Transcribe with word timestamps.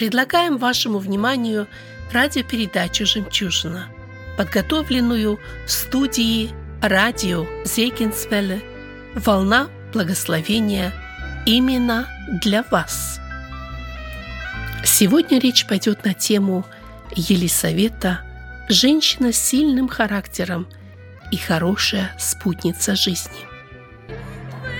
предлагаем 0.00 0.56
вашему 0.56 0.98
вниманию 0.98 1.68
радиопередачу 2.10 3.04
«Жемчужина», 3.04 3.88
подготовленную 4.38 5.38
в 5.66 5.70
студии 5.70 6.52
радио 6.80 7.46
Зейкинсвелле 7.66 8.62
«Волна 9.14 9.68
благословения» 9.92 10.94
именно 11.44 12.08
для 12.42 12.62
вас. 12.70 13.20
Сегодня 14.82 15.38
речь 15.38 15.66
пойдет 15.66 16.02
на 16.02 16.14
тему 16.14 16.64
Елисавета 17.14 18.22
«Женщина 18.70 19.34
с 19.34 19.36
сильным 19.36 19.86
характером 19.86 20.66
и 21.30 21.36
хорошая 21.36 22.16
спутница 22.18 22.96
жизни». 22.96 23.46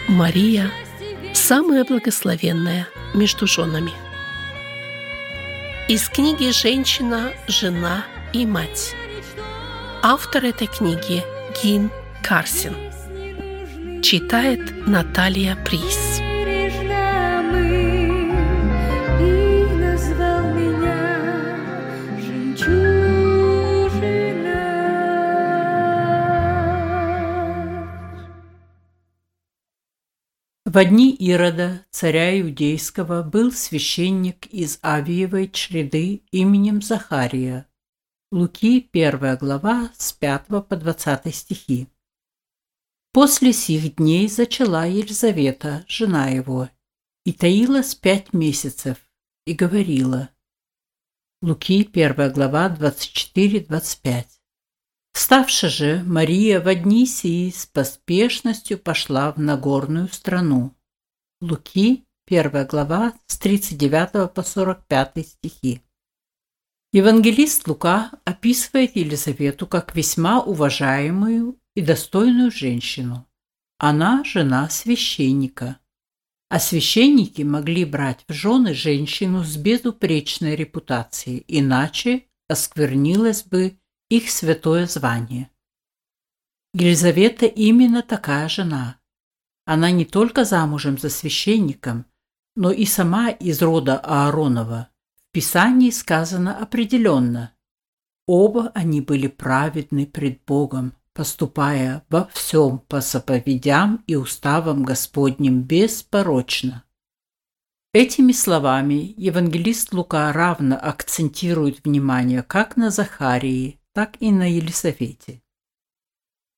Мария– 0.09 0.71
самая 1.35 1.85
благословенная 1.85 2.89
между 3.13 3.47
женами. 3.47 3.93
Из 5.91 6.09
книги 6.09 6.53
«Женщина, 6.53 7.33
жена 7.49 8.05
и 8.33 8.47
мать». 8.47 8.95
Автор 10.05 10.45
этой 10.45 10.69
книги 10.69 11.25
Гин 11.61 11.91
Карсин. 12.23 12.77
Читает 14.01 14.87
Наталья 14.87 15.57
Прис. 15.57 16.10
В 30.73 30.85
дни 30.85 31.11
Ирода, 31.11 31.85
царя 31.91 32.41
Иудейского, 32.41 33.25
был 33.25 33.51
священник 33.51 34.47
из 34.47 34.79
Авиевой 34.85 35.51
чреды 35.51 36.23
именем 36.31 36.81
Захария. 36.81 37.67
Луки, 38.31 38.89
1 38.93 39.37
глава, 39.39 39.91
с 39.99 40.13
5 40.13 40.47
по 40.69 40.77
20 40.77 41.35
стихи. 41.35 41.89
После 43.13 43.53
сих 43.53 43.97
дней 43.97 44.29
зачала 44.29 44.87
Елизавета, 44.87 45.85
жена 45.89 46.29
его, 46.29 46.69
и 47.25 47.33
таилась 47.33 47.97
пять 47.97 48.33
месяцев, 48.33 48.99
и 49.47 49.55
говорила. 49.55 50.31
Луки, 51.43 51.83
1 51.83 52.33
глава, 52.33 52.69
24-25. 52.79 54.40
Вставши 55.13 55.69
же, 55.69 56.03
Мария 56.07 56.61
в 56.61 56.75
дни 56.75 57.07
сии 57.07 57.51
с 57.51 57.67
поспешностью 57.67 58.79
пошла 58.79 59.33
в 59.33 59.39
Нагорную 59.39 60.09
страну. 60.09 60.75
Луки, 61.41 62.05
1 62.27 62.67
глава, 62.67 63.15
с 63.27 63.39
39 63.39 64.33
по 64.33 64.43
45 64.43 65.27
стихи. 65.27 65.83
Евангелист 66.93 67.69
Лука 67.69 68.11
описывает 68.25 68.97
Елизавету 68.97 69.67
как 69.67 69.95
весьма 69.95 70.41
уважаемую 70.41 71.59
и 71.75 71.83
достойную 71.83 72.51
женщину. 72.51 73.27
Она 73.79 74.25
жена 74.25 74.69
священника. 74.69 75.79
А 76.49 76.59
священники 76.59 77.43
могли 77.43 77.85
брать 77.85 78.25
в 78.27 78.33
жены 78.33 78.75
женщину 78.75 79.45
с 79.45 79.57
безупречной 79.57 80.57
репутацией, 80.57 81.45
иначе 81.47 82.25
осквернилось 82.49 83.45
бы 83.45 83.79
их 84.11 84.29
святое 84.29 84.87
звание. 84.87 85.51
Елизавета 86.75 87.47
именно 87.47 88.03
такая 88.03 88.49
жена. 88.49 88.97
Она 89.65 89.93
не 89.93 90.05
только 90.05 90.45
замужем 90.45 90.99
за 90.99 91.09
священником, 91.11 92.07
но 92.57 92.73
и 92.73 92.85
сама 92.85 93.31
из 93.31 93.63
рода 93.63 93.99
Ааронова. 93.99 94.89
В 95.29 95.33
Писании 95.33 95.91
сказано 95.91 96.59
определенно. 96.59 97.55
Оба 98.27 98.73
они 98.75 99.01
были 99.01 99.29
праведны 99.29 100.07
пред 100.07 100.45
Богом, 100.45 100.93
поступая 101.13 102.05
во 102.09 102.27
всем 102.27 102.81
по 102.81 103.01
заповедям 103.01 104.03
и 104.09 104.17
уставам 104.17 104.83
Господним 104.83 105.63
беспорочно. 105.63 106.83
Этими 107.93 108.33
словами 108.33 109.15
евангелист 109.17 109.93
Лука 109.93 110.33
равно 110.33 110.79
акцентирует 110.81 111.85
внимание 111.85 112.43
как 112.43 112.77
на 112.77 112.91
Захарии, 112.91 113.80
так 113.93 114.17
и 114.21 114.31
на 114.31 114.51
Елисавете. 114.51 115.43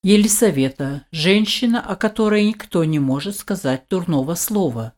Елисавета– 0.03 1.07
женщина, 1.13 1.81
о 1.81 1.97
которой 1.97 2.45
никто 2.45 2.85
не 2.85 2.99
может 2.99 3.37
сказать 3.37 3.87
дурного 3.89 4.35
слова, 4.35 4.95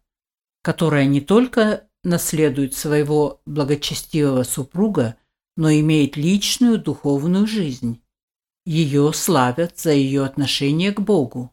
которая 0.62 1.04
не 1.04 1.20
только 1.20 1.86
наследует 2.02 2.74
своего 2.74 3.40
благочестивого 3.44 4.42
супруга, 4.42 5.16
но 5.56 5.70
имеет 5.70 6.16
личную 6.16 6.78
духовную 6.78 7.46
жизнь. 7.46 8.02
Ее 8.66 9.12
славят 9.12 9.78
за 9.78 9.92
ее 9.92 10.24
отношение 10.24 10.90
к 10.92 11.00
Богу. 11.00 11.52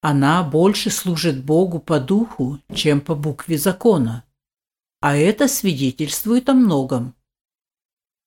Она 0.00 0.44
больше 0.44 0.90
служит 0.90 1.44
Богу 1.44 1.80
по 1.80 1.98
духу, 1.98 2.60
чем 2.72 3.00
по 3.00 3.16
букве 3.16 3.58
закона. 3.58 4.24
А 5.00 5.16
это 5.16 5.48
свидетельствует 5.48 6.48
о 6.48 6.54
многом. 6.54 7.15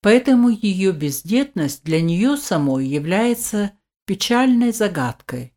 Поэтому 0.02 0.48
ее 0.48 0.92
бездетность 0.92 1.84
для 1.84 2.00
нее 2.00 2.36
самой 2.36 2.86
является 2.86 3.72
печальной 4.06 4.72
загадкой. 4.72 5.54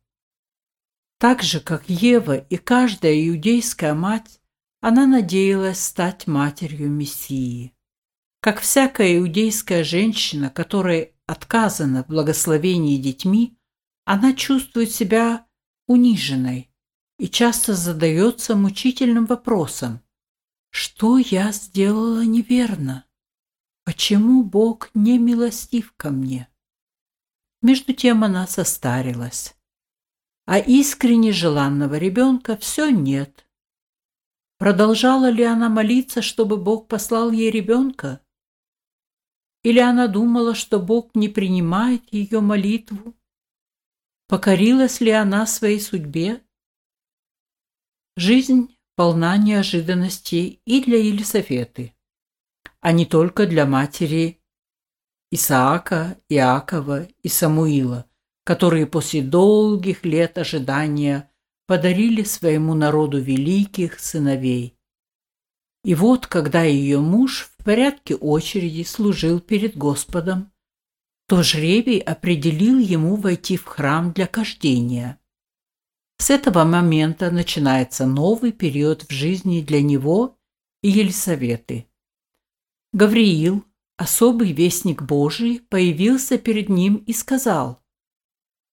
Так 1.18 1.42
же, 1.42 1.60
как 1.60 1.88
Ева 1.88 2.36
и 2.36 2.56
каждая 2.56 3.28
иудейская 3.28 3.94
мать, 3.94 4.40
она 4.80 5.06
надеялась 5.06 5.82
стать 5.82 6.26
матерью 6.26 6.90
Мессии. 6.90 7.72
Как 8.40 8.60
всякая 8.60 9.16
иудейская 9.18 9.82
женщина, 9.84 10.50
которой 10.50 11.14
отказано 11.26 12.04
в 12.04 12.08
благословении 12.08 12.98
детьми, 12.98 13.56
она 14.04 14.34
чувствует 14.34 14.92
себя 14.92 15.46
униженной 15.86 16.70
и 17.18 17.28
часто 17.28 17.74
задается 17.74 18.54
мучительным 18.54 19.24
вопросом 19.24 20.02
«Что 20.68 21.16
я 21.16 21.52
сделала 21.52 22.22
неверно? 22.24 23.06
Почему 23.84 24.42
Бог 24.42 24.90
не 24.94 25.18
милостив 25.18 25.92
ко 25.96 26.10
мне?» 26.10 26.48
Между 27.62 27.94
тем 27.94 28.24
она 28.24 28.46
состарилась, 28.46 29.56
а 30.46 30.58
искренне 30.58 31.32
желанного 31.32 31.96
ребенка 31.96 32.56
все 32.58 32.90
нет. 32.90 33.46
Продолжала 34.58 35.30
ли 35.30 35.42
она 35.42 35.68
молиться, 35.68 36.22
чтобы 36.22 36.56
Бог 36.58 36.88
послал 36.88 37.30
ей 37.30 37.50
ребенка? 37.50 38.20
Или 39.62 39.78
она 39.78 40.08
думала, 40.08 40.54
что 40.54 40.78
Бог 40.78 41.14
не 41.14 41.28
принимает 41.28 42.12
ее 42.12 42.40
молитву? 42.40 43.14
Покорилась 44.28 45.00
ли 45.00 45.10
она 45.10 45.46
своей 45.46 45.80
судьбе? 45.80 46.44
Жизнь 48.16 48.76
полна 48.94 49.38
неожиданностей 49.38 50.60
и 50.66 50.84
для 50.84 50.98
Елисаветы. 50.98 51.93
А 52.84 52.92
не 52.92 53.06
только 53.06 53.46
для 53.46 53.64
матери 53.64 54.42
Исаака, 55.30 56.18
Иакова 56.28 57.08
и 57.22 57.28
Самуила, 57.28 58.04
которые 58.44 58.86
после 58.86 59.22
долгих 59.22 60.04
лет 60.04 60.36
ожидания 60.36 61.30
подарили 61.66 62.22
своему 62.24 62.74
народу 62.74 63.18
великих 63.18 63.98
сыновей. 63.98 64.76
И 65.82 65.94
вот, 65.94 66.26
когда 66.26 66.62
ее 66.62 67.00
муж 67.00 67.48
в 67.56 67.64
порядке 67.64 68.16
очереди 68.16 68.82
служил 68.82 69.40
перед 69.40 69.78
Господом, 69.78 70.52
то 71.26 71.42
жребий 71.42 72.00
определил 72.00 72.78
ему 72.78 73.16
войти 73.16 73.56
в 73.56 73.64
храм 73.64 74.12
для 74.12 74.26
кождения. 74.26 75.18
С 76.18 76.28
этого 76.28 76.64
момента 76.64 77.30
начинается 77.30 78.04
новый 78.04 78.52
период 78.52 79.04
в 79.04 79.10
жизни 79.10 79.62
для 79.62 79.80
него 79.80 80.36
и 80.82 80.90
Елисаветы. 80.90 81.86
Гавриил, 82.94 83.64
особый 83.96 84.52
вестник 84.52 85.02
Божий, 85.02 85.60
появился 85.68 86.38
перед 86.38 86.68
ним 86.68 86.94
и 86.94 87.12
сказал, 87.12 87.82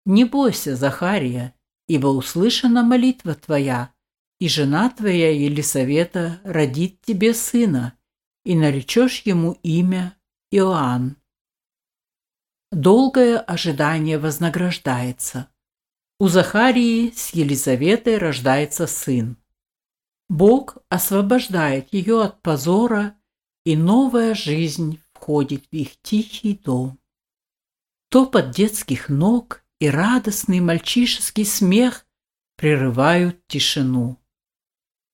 «Не 0.05 0.25
бойся, 0.25 0.75
Захария, 0.75 1.55
ибо 1.87 2.07
услышана 2.07 2.83
молитва 2.83 3.35
твоя, 3.35 3.93
и 4.39 4.47
жена 4.47 4.91
твоя 4.91 5.31
Елисавета 5.31 6.39
родит 6.43 7.01
тебе 7.01 7.33
сына, 7.33 7.97
и 8.45 8.55
наречешь 8.55 9.23
ему 9.23 9.57
имя 9.63 10.15
Иоанн. 10.51 11.17
Долгое 12.71 13.39
ожидание 13.39 14.19
вознаграждается. 14.19 15.49
У 16.19 16.27
Захарии 16.27 17.09
с 17.09 17.33
Елизаветой 17.33 18.19
рождается 18.19 18.85
сын. 18.85 19.37
Бог 20.29 20.77
освобождает 20.89 21.91
ее 21.91 22.21
от 22.23 22.41
позора, 22.43 23.17
и 23.63 23.75
новая 23.75 24.33
жизнь 24.33 24.99
входит 25.13 25.65
в 25.71 25.73
их 25.73 25.99
тихий 26.01 26.55
дом. 26.55 26.99
Топот 28.09 28.51
детских 28.51 29.09
ног 29.09 29.63
и 29.79 29.89
радостный 29.89 30.59
мальчишеский 30.59 31.45
смех 31.45 32.05
прерывают 32.57 33.45
тишину. 33.47 34.17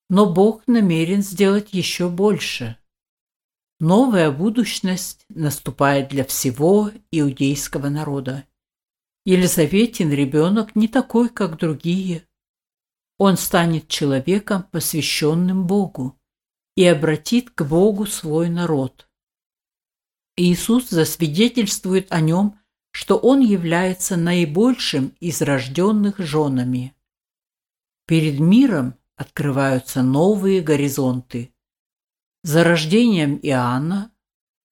Но 0.09 0.31
Бог 0.31 0.65
намерен 0.67 1.21
сделать 1.21 1.73
еще 1.73 2.09
больше. 2.09 2.77
Новая 3.79 4.31
будущность 4.31 5.25
наступает 5.29 6.09
для 6.09 6.25
всего 6.25 6.91
иудейского 7.11 7.89
народа. 7.89 8.45
Елизаветин 9.25 10.11
ребенок 10.11 10.75
не 10.75 10.87
такой, 10.87 11.29
как 11.29 11.57
другие. 11.57 12.25
Он 13.17 13.37
станет 13.37 13.87
человеком, 13.87 14.63
посвященным 14.63 15.67
Богу, 15.67 16.16
и 16.77 16.85
обратит 16.85 17.49
к 17.49 17.63
Богу 17.63 18.05
свой 18.05 18.47
народ. 18.47 19.09
Иисус 20.37 20.89
засвидетельствует 20.89 22.09
о 22.13 22.21
нем, 22.21 22.57
что 22.91 23.17
он 23.17 23.41
является 23.41 24.15
наибольшим 24.15 25.13
из 25.19 25.41
рожденных 25.41 26.19
женами. 26.19 26.95
Перед 28.05 28.39
миром 28.39 28.95
открываются 29.17 30.03
новые 30.03 30.61
горизонты– 30.61 31.51
за 32.47 32.63
рождением 32.63 33.37
Иоанна 33.43 34.09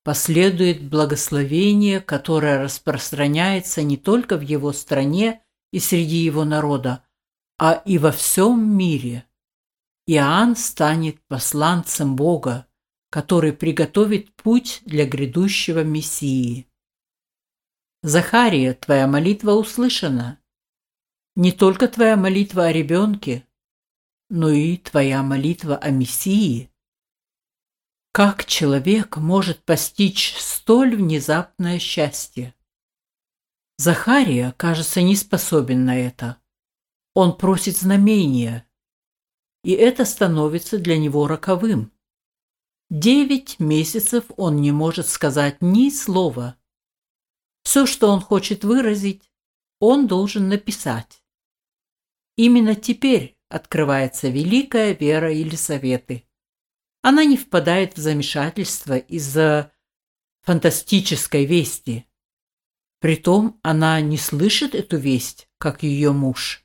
последует 0.06 0.82
благословение, 0.88 2.00
которое 2.00 2.64
распространяется 2.64 3.82
не 3.82 3.98
только 3.98 4.38
в 4.38 4.42
его 4.42 4.72
стране 4.72 5.44
и 5.74 5.80
среди 5.80 6.18
его 6.18 6.46
народа, 6.46 7.04
а 7.60 7.74
и 7.74 7.98
во 7.98 8.14
всем 8.14 8.78
мире. 8.78 9.26
Иоанн 10.08 10.56
станет 10.56 11.22
посланцем 11.28 12.16
Бога, 12.16 12.68
который 13.10 13.54
приготовит 13.54 14.34
путь 14.36 14.82
для 14.86 15.06
грядущего 15.06 15.84
Мессии. 15.84 16.68
Захария, 18.04 18.74
твоя 18.74 19.08
молитва 19.08 19.52
услышана. 19.52 20.40
Не 21.36 21.52
только 21.52 21.88
твоя 21.88 22.18
молитва 22.18 22.66
о 22.66 22.72
ребенке, 22.72 23.48
но 24.30 24.50
и 24.50 24.78
твоя 24.78 25.24
молитва 25.24 25.78
о 25.78 25.90
Мессии– 25.90 26.70
как 28.16 28.46
человек 28.46 29.18
может 29.18 29.66
постичь 29.66 30.38
столь 30.38 30.96
внезапное 30.96 31.80
счастье? 31.80 32.56
Захария, 33.78 34.54
кажется, 34.56 35.02
не 35.02 35.18
способен 35.18 35.84
на 35.84 36.00
это. 36.00 36.38
Он 37.14 37.38
просит 37.38 37.76
знамения, 37.76 38.66
и 39.66 39.72
это 39.72 40.06
становится 40.06 40.78
для 40.78 40.96
него 40.96 41.26
роковым. 41.26 41.92
Девять 42.92 43.60
месяцев 43.60 44.26
он 44.38 44.58
не 44.58 44.72
может 44.72 45.08
сказать 45.08 45.58
ни 45.60 45.90
слова. 45.90 46.56
Все, 47.64 47.88
что 47.88 48.10
он 48.12 48.22
хочет 48.22 48.64
выразить, 48.64 49.32
он 49.80 50.06
должен 50.06 50.50
написать. 50.50 51.24
Именно 52.36 52.76
теперь 52.76 53.40
открывается 53.50 54.30
великая 54.30 54.94
вера 54.94 55.34
Елисаветы. 55.34 56.28
Она 57.02 57.26
не 57.26 57.36
впадает 57.36 57.98
в 57.98 58.00
замешательство 58.00 58.98
из-за 58.98 59.72
фантастической 60.42 61.46
вести. 61.46 62.06
Притом 63.00 63.60
она 63.64 64.00
не 64.00 64.18
слышит 64.18 64.76
эту 64.76 64.98
весть, 64.98 65.50
как 65.58 65.82
ее 65.82 66.12
муж, 66.12 66.65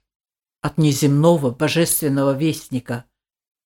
от 0.61 0.79
неземного 0.79 1.51
божественного 1.51 2.37
вестника. 2.37 3.05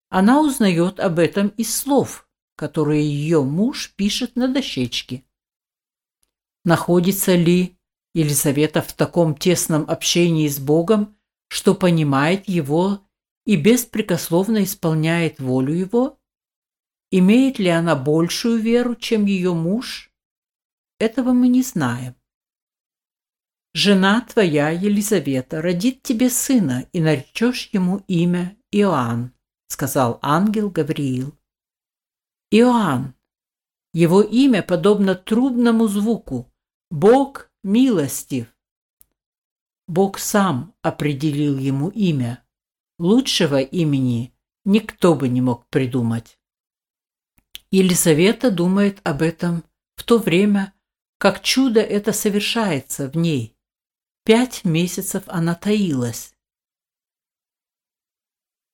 Она 0.08 0.41
узнает 0.41 1.00
об 1.00 1.19
этом 1.19 1.49
из 1.49 1.75
слов, 1.75 2.29
которые 2.56 3.05
ее 3.05 3.43
муж 3.43 3.93
пишет 3.96 4.37
на 4.37 4.49
дощечке. 4.49 5.25
Находится 6.64 7.35
ли 7.35 7.76
Елизавета 8.14 8.81
в 8.81 8.93
таком 8.93 9.35
тесном 9.35 9.85
общении 9.91 10.49
с 10.49 10.58
Богом, 10.58 11.17
что 11.49 11.75
понимает 11.75 12.49
Его 12.49 13.00
и 13.44 13.56
беспрекословно 13.56 14.62
исполняет 14.62 15.41
волю 15.41 15.75
Его? 15.75 16.19
Имеет 17.11 17.58
ли 17.58 17.69
она 17.69 17.96
большую 17.96 18.58
веру, 18.58 18.94
чем 18.94 19.26
ее 19.26 19.52
муж? 19.52 20.13
Этого 20.98 21.32
мы 21.32 21.48
не 21.48 21.63
знаем. 21.63 22.15
Жена 23.77 24.21
твоя, 24.21 24.71
Елизавета, 24.71 25.61
родит 25.61 26.03
тебе 26.03 26.31
сына, 26.31 26.87
и 26.93 27.01
наречешь 27.01 27.71
ему 27.73 28.05
имя 28.07 28.57
Иоанн, 28.71 29.33
сказал 29.67 30.21
ангел 30.23 30.71
Гавриил. 30.71 31.37
Иоанн. 32.53 33.15
Его 33.93 34.23
имя 34.23 34.63
подобно 34.63 35.17
трубному 35.17 35.89
звуку. 35.89 36.53
Бог 36.89 37.51
милостив. 37.65 38.47
Бог 39.89 40.21
сам 40.21 40.73
определил 40.81 41.59
ему 41.59 41.89
имя. 41.89 42.45
Лучшего 43.01 43.61
имени 43.61 44.33
никто 44.65 45.17
бы 45.17 45.29
не 45.29 45.41
мог 45.41 45.67
придумать. 45.67 46.39
Елизавета 47.73 48.53
думает 48.53 49.01
об 49.03 49.21
этом 49.21 49.65
в 49.97 50.05
то 50.05 50.19
время, 50.19 50.73
как 51.19 51.43
чудо 51.43 51.81
это 51.81 52.13
совершается 52.13 53.11
в 53.11 53.17
ней. 53.17 53.54
Пять 54.25 54.65
месяцев 54.65 55.25
она 55.27 55.55
таилась. 55.55 56.35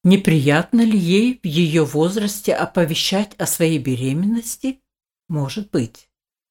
Неприятно 0.05 0.83
ли 0.83 0.97
ей 0.97 1.41
в 1.43 1.45
ее 1.45 1.85
возрасте 1.85 2.55
оповещать 2.55 3.35
о 3.35 3.47
своей 3.47 3.81
беременности? 3.81 4.81
Может 5.29 5.73
быть. 5.73 6.09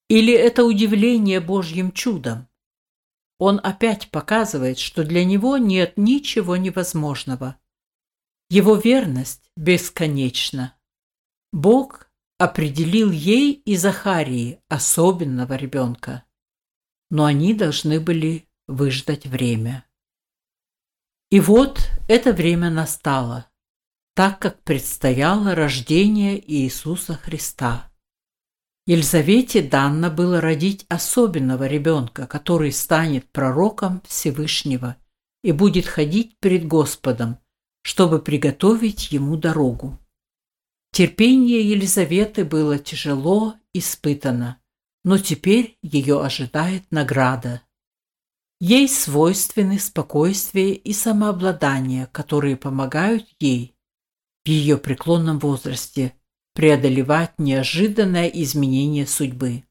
Или 0.10 0.34
это 0.34 0.66
удивление 0.66 1.40
Божьим 1.40 1.94
чудом? 1.94 2.50
Он 3.38 3.62
опять 3.64 4.12
показывает, 4.12 4.78
что 4.78 5.06
для 5.06 5.24
него 5.24 5.56
нет 5.56 5.94
ничего 5.96 6.58
невозможного. 6.58 7.58
Его 8.50 8.76
верность 8.76 9.50
бесконечна. 9.56 10.76
Бог 11.54 12.12
определил 12.38 13.12
ей 13.12 13.54
и 13.54 13.78
Захарии 13.78 14.62
особенного 14.68 15.54
ребенка. 15.54 16.26
Но 17.10 17.24
они 17.24 17.54
должны 17.54 18.02
были 18.02 18.49
выждать 18.70 19.26
время. 19.26 19.86
И 21.32 21.40
вот 21.40 21.80
это 22.08 22.34
время 22.34 22.70
настало, 22.70 23.48
так 24.16 24.40
как 24.40 24.64
предстояло 24.64 25.56
рождение 25.56 26.40
Иисуса 26.40 27.16
Христа. 27.16 27.92
Елизавете 28.86 29.62
данно 29.62 30.10
было 30.10 30.42
родить 30.42 30.86
особенного 30.90 31.68
ребенка, 31.68 32.26
который 32.26 32.72
станет 32.72 33.30
пророком 33.32 34.02
Всевышнего 34.08 34.96
и 35.44 35.52
будет 35.52 35.86
ходить 35.86 36.38
перед 36.40 36.66
Господом, 36.66 37.38
чтобы 37.84 38.20
приготовить 38.20 39.12
ему 39.12 39.38
дорогу. 39.38 40.00
Терпение 40.92 41.70
Елизаветы 41.70 42.46
было 42.46 42.80
тяжело 42.80 43.56
испытано, 43.74 44.60
но 45.04 45.18
теперь 45.18 45.78
ее 45.82 46.24
ожидает 46.24 46.84
награда. 46.92 47.62
Ей 48.60 48.90
свойственны 48.90 49.80
спокойствие 49.80 50.76
и 50.76 50.92
самообладание, 50.92 52.08
которые 52.12 52.58
помогают 52.58 53.26
ей 53.40 53.74
в 54.44 54.50
ее 54.50 54.78
преклонном 54.78 55.40
возрасте 55.40 56.14
преодолевать 56.54 57.38
неожиданное 57.38 58.28
изменение 58.28 59.08
судьбы. 59.08 59.64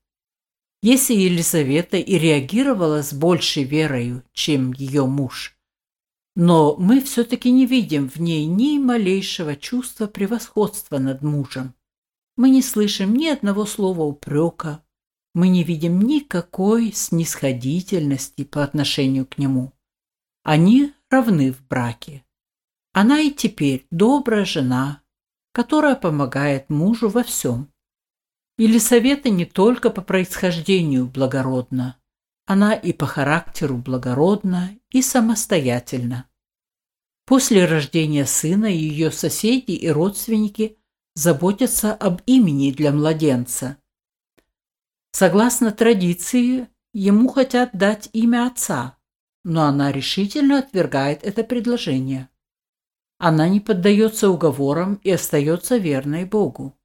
Если 0.81 1.15
Елизавета 1.15 1.99
и 1.99 2.19
реагировала 2.19 3.03
с 3.03 3.13
большей 3.13 3.65
верою, 3.65 4.25
чем 4.33 4.73
ее 4.73 5.05
муж, 5.05 5.59
но 6.35 6.77
мы 6.77 7.03
все-таки 7.03 7.51
не 7.51 7.67
видим 7.67 8.09
в 8.09 8.21
ней 8.21 8.47
ни 8.47 8.79
малейшего 8.79 9.57
чувства 9.57 10.07
превосходства 10.07 10.99
над 10.99 11.21
мужем. 11.21 11.75
Мы 12.37 12.51
не 12.51 12.63
слышим 12.63 13.17
ни 13.17 13.27
одного 13.27 13.67
слова 13.67 14.03
упрека, 14.03 14.85
мы 15.39 15.51
не 15.51 15.63
видим 15.63 16.01
никакой 16.01 16.91
снисходительности 16.93 18.43
по 18.43 18.65
отношению 18.65 19.25
к 19.25 19.39
нему. 19.39 19.73
Они 20.43 20.93
равны 21.11 21.53
в 21.53 21.65
браке. 21.65 22.25
Она 22.93 23.21
и 23.21 23.31
теперь 23.31 23.87
добрая 23.93 24.45
жена, 24.45 25.01
которая 25.53 25.95
помогает 25.95 26.71
мужу 26.71 27.09
во 27.09 27.23
всем. 27.23 27.73
Елисавета 28.57 29.31
не 29.31 29.45
только 29.45 29.91
по 29.91 30.03
происхождению 30.03 31.07
благородна, 31.07 32.01
она 32.45 32.75
и 32.75 32.93
по 32.93 33.07
характеру 33.07 33.77
благородна 33.77 34.77
и 34.91 35.03
самостоятельна. 35.03 36.29
После 37.27 37.65
рождения 37.65 38.27
сына 38.27 38.67
ее 38.67 39.13
соседи 39.13 39.71
и 39.71 39.89
родственники 39.89 40.79
заботятся 41.15 41.95
об 41.95 42.23
имени 42.27 42.73
для 42.73 42.91
младенца. 42.91 43.77
Согласно 45.13 45.73
традиции, 45.73 46.69
ему 46.93 47.29
хотят 47.29 47.71
дать 47.73 48.09
имя 48.13 48.47
отца, 48.47 48.99
но 49.45 49.65
она 49.65 49.93
решительно 49.93 50.59
отвергает 50.59 51.23
это 51.25 51.45
предложение. 51.45 52.29
Она 53.19 53.49
не 53.49 53.61
поддается 53.61 54.31
уговорам 54.31 55.01
и 55.03 55.11
остается 55.11 55.77
верной 55.77 56.25
Богу. 56.25 56.79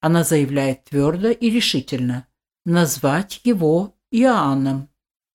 Она 0.00 0.22
заявляет 0.22 0.84
твердо 0.84 1.30
и 1.30 1.50
решительно 1.50 2.28
назвать 2.64 3.40
его 3.44 3.96
Иоанном. 4.10 4.88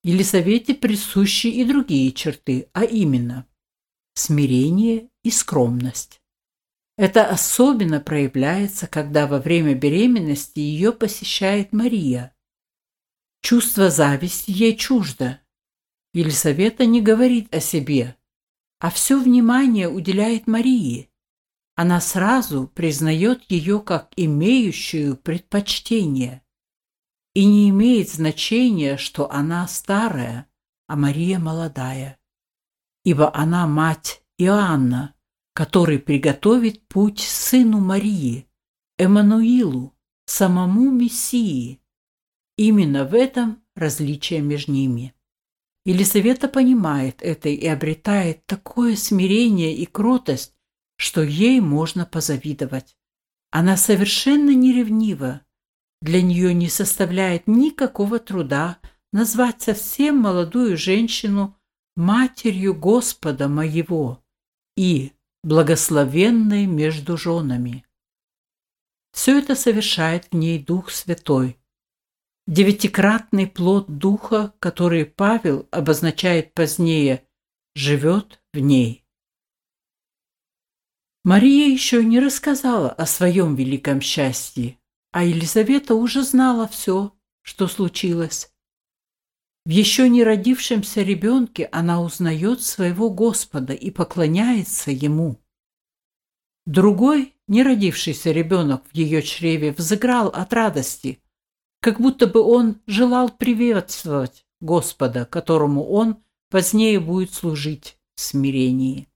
Елисавете 0.04 0.76
присущи 0.76 1.48
и 1.48 1.66
другие 1.66 2.14
черты, 2.14 2.70
а 2.72 2.86
именно 2.86 3.46
смирение 4.14 5.10
и 5.24 5.32
скромность. 5.32 6.22
Это 7.00 7.26
особенно 7.30 8.00
проявляется, 8.02 8.86
когда 8.86 9.26
во 9.26 9.40
время 9.40 9.74
беременности 9.74 10.60
ее 10.60 10.92
посещает 10.92 11.72
Мария. 11.72 12.36
Чувство 13.42 13.90
зависти 13.90 14.52
ей 14.52 14.76
чуждо. 14.76 15.40
Елисавета 16.14 16.86
не 16.86 17.02
говорит 17.02 17.56
о 17.56 17.62
себе, 17.62 18.18
а 18.80 18.90
все 18.90 19.20
внимание 19.20 19.88
уделяет 19.88 20.46
Марии 20.48 21.10
она 21.80 22.02
сразу 22.02 22.68
признает 22.68 23.50
ее 23.50 23.80
как 23.80 24.12
имеющую 24.18 25.16
предпочтение. 25.16 26.42
И 27.34 27.46
не 27.46 27.70
имеет 27.70 28.10
значения, 28.10 28.98
что 28.98 29.32
она 29.32 29.66
старая, 29.66 30.50
а 30.88 30.98
Мария 30.98 31.40
молодая. 31.40 32.20
Ибо 33.06 33.34
она 33.34 33.66
мать 33.66 34.22
Иоанна, 34.38 35.16
который 35.60 36.00
приготовит 36.00 36.88
путь 36.88 37.20
сыну 37.20 37.82
Марии, 37.82 38.48
Эммануилу, 38.98 39.94
самому 40.26 40.90
Мессии. 40.90 41.82
Именно 42.56 43.04
в 43.04 43.14
этом 43.14 43.62
различие 43.76 44.40
между 44.40 44.72
ними. 44.72 45.14
Елисавета 45.84 46.48
понимает 46.48 47.22
это 47.22 47.50
и 47.50 47.68
обретает 47.68 48.46
такое 48.46 48.96
смирение 48.96 49.76
и 49.76 49.86
кротость, 49.86 50.56
что 50.96 51.24
ей 51.24 51.60
можно 51.60 52.06
позавидовать. 52.06 52.96
Она 53.52 53.76
совершенно 53.76 54.56
не 54.56 54.72
ревнива. 54.72 55.42
Для 56.02 56.22
нее 56.22 56.54
не 56.54 56.70
составляет 56.70 57.48
никакого 57.48 58.20
труда 58.20 58.80
назвать 59.12 59.62
совсем 59.62 60.20
молодую 60.20 60.78
женщину 60.78 61.58
матерью 61.98 62.76
Господа 62.76 63.50
моего 63.50 64.24
и 64.78 65.12
благословенной 65.44 66.66
между 66.66 67.18
женами. 67.18 67.86
Все 69.12 69.40
это 69.40 69.56
совершает 69.56 70.28
в 70.32 70.36
ней 70.36 70.64
Дух 70.64 70.92
Святой. 70.92 71.60
Девятикратный 72.48 73.48
плод 73.48 73.98
Духа, 73.98 74.54
который 74.60 75.06
Павел 75.06 75.68
обозначает 75.72 76.54
позднее, 76.54 77.28
живет 77.76 78.42
в 78.54 78.60
ней. 78.60 79.06
Мария 81.24 81.68
еще 81.68 82.04
не 82.04 82.20
рассказала 82.20 82.92
о 82.92 83.06
своем 83.06 83.56
великом 83.56 84.02
счастье, 84.02 84.80
а 85.12 85.24
Елизавета 85.24 85.96
уже 85.96 86.24
знала 86.24 86.68
все, 86.68 87.14
что 87.42 87.68
случилось. 87.68 88.52
В 89.66 89.70
еще 89.70 90.10
не 90.10 90.24
родившемся 90.24 91.02
ребенке 91.02 91.70
она 91.72 92.02
узнает 92.02 92.62
своего 92.62 93.10
Господа 93.10 93.74
и 93.74 93.92
поклоняется 93.92 94.92
Ему. 94.92 95.38
Другой, 96.66 97.36
не 97.48 97.64
родившийся 97.64 98.32
ребенок 98.32 98.84
в 98.92 98.96
ее 98.96 99.22
чреве, 99.22 99.72
взыграл 99.72 100.28
от 100.28 100.54
радости, 100.54 101.20
как 101.82 102.00
будто 102.00 102.28
бы 102.28 102.42
он 102.42 102.82
желал 102.86 103.30
приветствовать 103.30 104.46
Господа, 104.62 105.26
которому 105.26 105.86
он 105.86 106.24
позднее 106.50 107.00
будет 107.00 107.34
служить 107.34 107.98
в 108.16 108.22
смирении. 108.22 109.08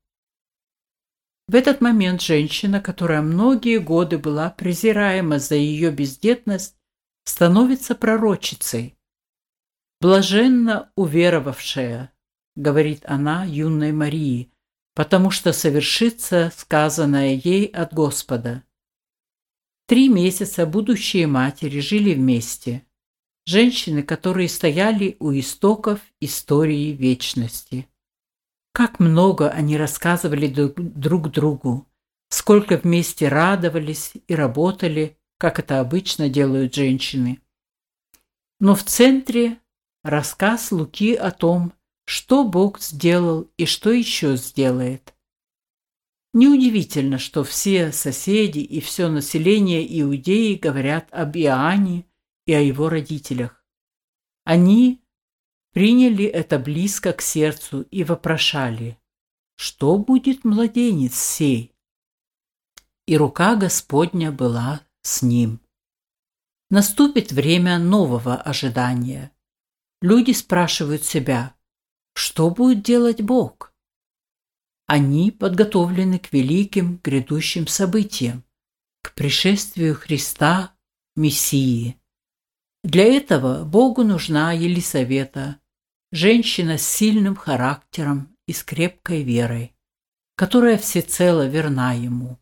В 1.47 1.55
этот 1.55 1.81
момент 1.81 2.21
женщина, 2.21 2.79
которая 2.79 3.21
многие 3.21 3.77
годы 3.77 4.17
была 4.17 4.49
презираема 4.49 5.39
за 5.39 5.55
ее 5.55 5.91
бездетность, 5.91 6.75
становится 7.25 7.95
пророчицей. 7.95 8.97
«Блаженно 10.03 10.91
уверовавшая»,— 10.97 12.11
говорит 12.57 13.03
она 13.05 13.45
юной 13.45 13.93
Марии, 13.93 14.51
потому 14.95 15.31
что 15.31 15.53
совершится 15.53 16.51
сказанное 16.57 17.39
ей 17.41 17.67
от 17.67 17.93
Господа. 17.93 18.63
Три 19.87 20.09
месяца 20.09 20.65
будущие 20.65 21.25
матери 21.25 21.79
жили 21.79 22.15
вместе. 22.15 22.85
Женщины, 23.45 24.03
которые 24.03 24.49
стояли 24.49 25.15
у 25.21 25.31
истоков 25.31 26.01
истории 26.19 26.91
вечности. 26.91 27.87
Как 28.73 28.99
много 28.99 29.51
они 29.51 29.77
рассказывали 29.77 30.47
друг 30.47 31.31
другу, 31.31 31.87
сколько 32.27 32.75
вместе 32.75 33.29
радовались 33.29 34.11
и 34.27 34.35
работали, 34.35 35.17
как 35.37 35.59
это 35.59 35.79
обычно 35.79 36.27
делают 36.27 36.75
женщины. 36.75 37.39
Но 38.59 38.75
в 38.75 38.83
центре 38.83 39.59
рассказ 40.03 40.71
Луки 40.71 41.15
о 41.15 41.31
том, 41.31 41.73
что 42.05 42.43
Бог 42.43 42.79
сделал 42.79 43.49
и 43.57 43.65
что 43.65 43.91
еще 43.91 44.35
сделает. 44.35 45.15
Неудивительно, 46.33 47.19
что 47.19 47.43
все 47.43 47.91
соседи 47.91 48.59
и 48.59 48.81
все 48.81 49.07
население 49.07 49.85
Иудеи 50.01 50.55
говорят 50.55 51.07
об 51.11 51.37
Иоанне 51.37 52.05
и 52.45 52.53
о 52.53 52.59
его 52.59 52.89
родителях. 52.89 53.63
Они 54.43 55.01
приняли 55.71 56.25
это 56.25 56.59
близко 56.59 57.13
к 57.13 57.21
сердцу 57.21 57.81
и 57.83 58.03
вопрошали, 58.03 58.97
что 59.55 59.97
будет 59.97 60.43
младенец 60.43 61.15
сей? 61.15 61.75
И 63.05 63.17
рука 63.17 63.55
Господня 63.55 64.31
была 64.31 64.81
с 65.01 65.21
ним. 65.21 65.61
Наступит 66.69 67.31
время 67.31 67.77
нового 67.77 68.35
ожидания. 68.35 69.32
Люди 70.03 70.31
спрашивают 70.31 71.05
себя, 71.05 71.55
что 72.13 72.49
будет 72.49 72.83
делать 72.83 73.21
Бог? 73.21 73.73
Они 74.85 75.31
подготовлены 75.31 76.19
к 76.19 76.33
великим 76.33 76.97
грядущим 77.01 77.67
событиям, 77.67 78.43
к 79.01 79.13
пришествию 79.13 79.95
Христа, 79.95 80.75
Мессии. 81.15 82.01
Для 82.83 83.05
этого 83.05 83.63
Богу 83.63 84.03
нужна 84.03 84.51
Елисавета, 84.51 85.61
Женщина 86.11 86.77
с 86.77 86.85
сильным 86.85 87.37
характером 87.37 88.35
и 88.45 88.51
с 88.51 88.61
крепкой 88.61 89.23
верой, 89.23 89.73
которая 90.35 90.77
всецело 90.77 91.47
верна 91.47 91.93
ему. 91.93 92.37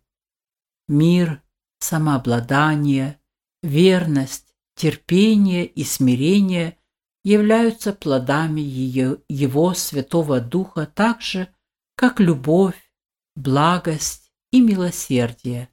Мир, 0.87 1.43
самообладание, 1.77 3.19
верность, 3.61 4.55
терпение 4.73 5.67
и 5.67 5.83
смирение 5.83 6.79
являются 7.23 7.93
плодами 7.93 8.61
ее, 8.61 9.19
его 9.29 9.73
Святого 9.73 10.39
Духа 10.39 10.85
так 10.85 11.21
же, 11.21 11.47
как 11.95 12.19
любовь, 12.19 12.91
благость 13.35 14.31
и 14.51 14.61
милосердие. 14.61 15.69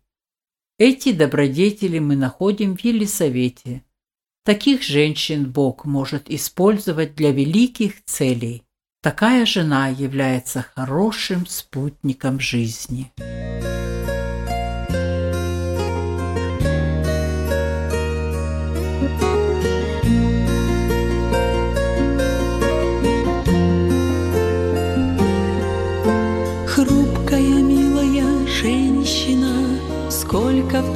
Эти 0.78 1.12
добродетели 1.12 1.98
мы 1.98 2.16
находим 2.16 2.76
в 2.76 2.80
Елисавете– 2.80 3.84
Таких 4.48 4.82
женщин 4.82 5.52
Бог 5.52 5.84
может 5.84 6.30
использовать 6.30 7.14
для 7.14 7.32
великих 7.32 8.02
целей. 8.06 8.62
Такая 9.02 9.44
жена 9.44 9.88
является 9.88 10.64
хорошим 10.74 11.46
спутником 11.46 12.40
жизни. 12.40 13.12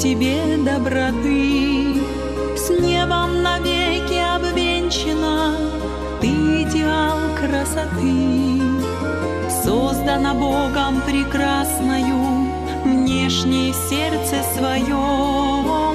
тебе 0.02 0.56
доброты. 0.56 1.94
С 2.56 2.70
небом 2.70 3.40
навеки 3.40 4.18
обвенчана 4.34 5.56
ты 6.20 6.26
идеал 6.62 7.18
красоты. 7.38 8.60
Создана 9.62 10.34
Богом 10.34 11.00
прекрасною, 11.02 12.48
внешней 12.84 13.72
сердце 13.72 14.42
свое. 14.56 15.91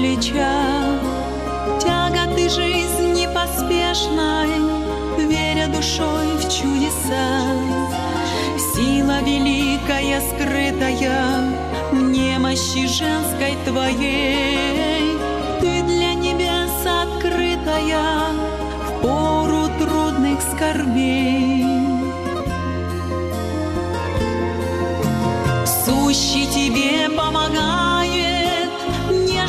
Плечах 0.00 1.00
Тяготы 1.78 2.48
жизни 2.48 3.28
поспешной, 3.34 4.48
Веря 5.18 5.68
душой 5.68 6.26
в 6.38 6.42
чудеса. 6.44 7.42
Сила 8.74 9.20
великая, 9.22 10.20
скрытая 10.20 11.52
В 11.92 12.00
немощи 12.00 12.86
женской 12.86 13.56
твоей, 13.66 14.79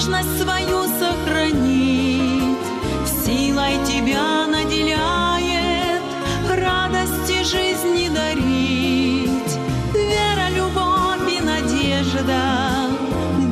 нежность 0.02 0.42
свою 0.42 0.84
сохранить, 1.00 2.58
силой 3.24 3.74
тебя 3.86 4.48
наделяет, 4.48 6.02
радости 6.50 7.44
жизни 7.44 8.10
дарить. 8.10 9.58
Вера, 9.94 10.50
любовь 10.56 11.32
и 11.32 11.40
надежда 11.40 12.42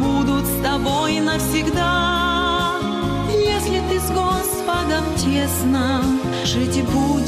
будут 0.01 0.45
с 0.45 0.63
тобой 0.63 1.19
навсегда, 1.19 2.77
если 3.31 3.81
ты 3.89 3.99
с 3.99 4.09
Господом 4.09 5.03
тесно 5.17 6.01
жить 6.45 6.83
будешь 6.85 7.18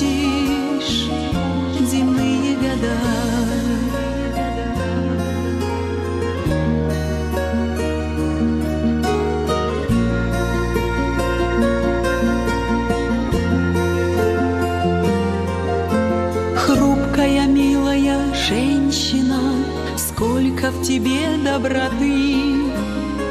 тебе 20.92 21.38
доброты, 21.42 22.70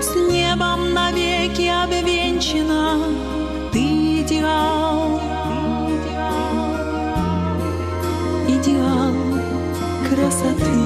С 0.01 0.17
небом 0.17 0.95
навеки 0.95 1.69
обвенчана, 1.69 3.05
Ты 3.71 4.23
идеал, 4.23 5.21
идеал 8.49 9.15
красоты. 10.09 10.81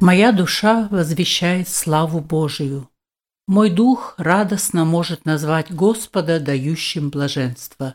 Моя 0.00 0.32
душа 0.32 0.88
возвещает 0.90 1.68
славу 1.68 2.20
Божию. 2.20 2.90
Мой 3.46 3.70
дух 3.70 4.14
радостно 4.18 4.84
может 4.84 5.24
назвать 5.24 5.72
Господа, 5.72 6.40
дающим 6.40 7.10
блаженство. 7.10 7.94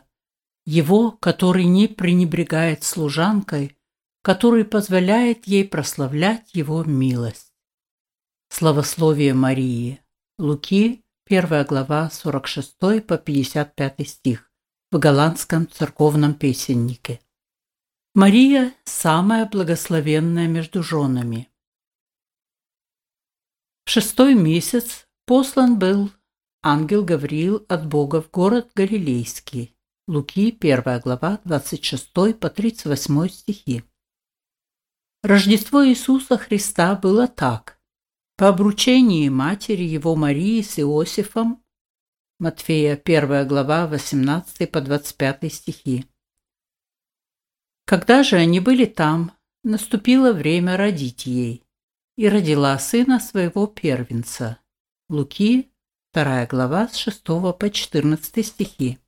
Его, 0.70 1.10
который 1.10 1.64
не 1.64 1.88
пренебрегает 1.88 2.84
служанкой, 2.84 3.76
который 4.22 4.64
позволяет 4.64 5.48
ей 5.48 5.66
прославлять 5.66 6.54
Его 6.54 6.84
милость. 6.84 7.52
Славословие 8.50 9.34
Марии. 9.34 10.00
Луки, 10.38 11.04
1 11.26 11.64
глава, 11.64 12.08
46 12.08 13.04
по 13.04 13.18
55 13.18 14.08
стих 14.08 14.48
в 14.92 14.98
голландском 15.00 15.68
церковном 15.68 16.34
песеннике. 16.34 17.20
Мария– 18.14 18.72
самая 18.84 19.46
благословенная 19.46 20.46
между 20.46 20.84
женами. 20.84 21.48
В 23.86 23.90
шестой 23.90 24.34
месяц 24.34 25.08
послан 25.26 25.80
был 25.80 26.12
ангел 26.62 27.04
Гавриил 27.04 27.66
от 27.68 27.88
Бога 27.88 28.22
в 28.22 28.30
город 28.30 28.70
Галилейский. 28.76 29.74
Луки, 30.10 30.50
1 30.60 31.00
глава, 31.04 31.40
26 31.44 32.12
по 32.12 32.50
38 32.50 33.28
стихи. 33.28 33.84
Рождество 35.22 35.86
Иисуса 35.86 36.36
Христа 36.36 36.96
было 36.96 37.28
так. 37.28 37.78
По 38.36 38.48
обручении 38.48 39.28
матери 39.28 39.84
его 39.84 40.16
Марии 40.16 40.62
с 40.62 40.80
Иосифом, 40.80 41.62
Матфея, 42.40 42.96
1 42.96 43.46
глава, 43.46 43.86
18 43.86 44.68
по 44.72 44.80
25 44.80 45.52
стихи. 45.52 46.06
Когда 47.84 48.24
же 48.24 48.34
они 48.34 48.58
были 48.58 48.86
там, 48.86 49.30
наступило 49.62 50.32
время 50.32 50.76
родить 50.76 51.26
ей, 51.26 51.62
и 52.16 52.28
родила 52.28 52.76
сына 52.80 53.20
своего 53.20 53.68
первенца. 53.68 54.58
Луки, 55.08 55.70
2 56.14 56.46
глава, 56.46 56.88
с 56.88 56.96
6 56.96 57.22
по 57.22 57.70
14 57.70 58.44
стихи. 58.44 58.99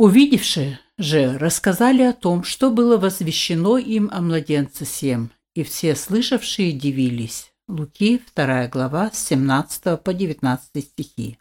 Увидевшие 0.00 0.80
же 0.96 1.36
рассказали 1.36 2.00
о 2.00 2.14
том, 2.14 2.42
что 2.42 2.70
было 2.70 2.96
возвещено 2.96 3.76
им 3.76 4.08
о 4.10 4.22
младенце 4.22 4.86
сем, 4.86 5.30
и 5.54 5.62
все 5.62 5.94
слышавшие 5.94 6.72
дивились. 6.72 7.52
Луки, 7.68 8.22
2 8.34 8.68
глава, 8.68 9.10
с 9.12 9.26
17 9.26 10.02
по 10.02 10.14
19 10.14 10.82
стихи. 10.82 11.38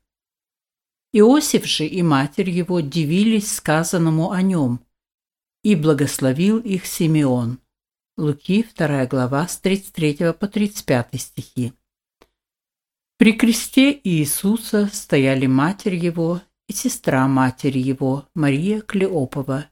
Иосиф 1.13 1.65
же 1.65 1.85
и 1.85 2.01
матерь 2.01 2.49
его 2.49 2.81
дивились 2.81 3.49
сказанному 3.49 4.31
о 4.31 4.41
нем, 4.41 4.81
и 5.63 5.75
благословил 5.75 6.59
их 6.59 6.85
Симеон. 6.85 7.59
Луки, 8.17 8.65
2 8.75 9.05
глава, 9.05 9.47
с 9.47 9.57
33 9.57 10.33
по 10.33 10.49
35 10.49 11.09
стихи. 11.13 11.73
При 13.15 13.31
кресте 13.31 13.97
Иисуса 14.03 14.89
стояли 14.91 15.45
матерь 15.45 15.95
его 15.95 16.41
и 16.69 16.73
сестра 16.73 17.27
матери 17.27 17.79
его, 17.79 18.29
Мария 18.35 18.81
Клеопова, 18.81 19.65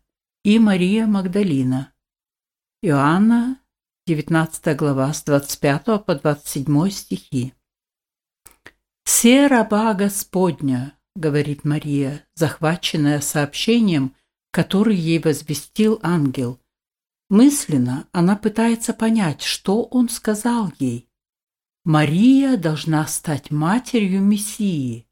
и 0.44 0.60
Мария 0.60 1.06
Магдалина. 1.06 1.94
Иоанна, 2.82 3.60
19 4.08 4.76
глава, 4.76 5.14
с 5.14 5.24
25 5.24 6.04
по 6.06 6.16
27 6.16 6.90
стихи. 6.90 7.54
«Се 9.06 9.48
раба 9.48 9.94
Господня»,— 9.94 10.98
говорит 11.16 11.64
Мария, 11.64 12.28
захваченная 12.34 13.22
сообщением, 13.22 14.16
который 14.52 14.96
ей 14.96 15.20
возвестил 15.20 16.00
ангел. 16.02 16.60
Мысленно 17.30 18.08
она 18.12 18.36
пытается 18.36 18.94
понять, 18.94 19.44
что 19.44 19.84
он 19.84 20.10
сказал 20.10 20.74
ей. 20.80 21.10
Мария 21.84 22.58
должна 22.58 23.06
стать 23.08 23.52
матерью 23.52 24.22
Мессии. 24.22 25.07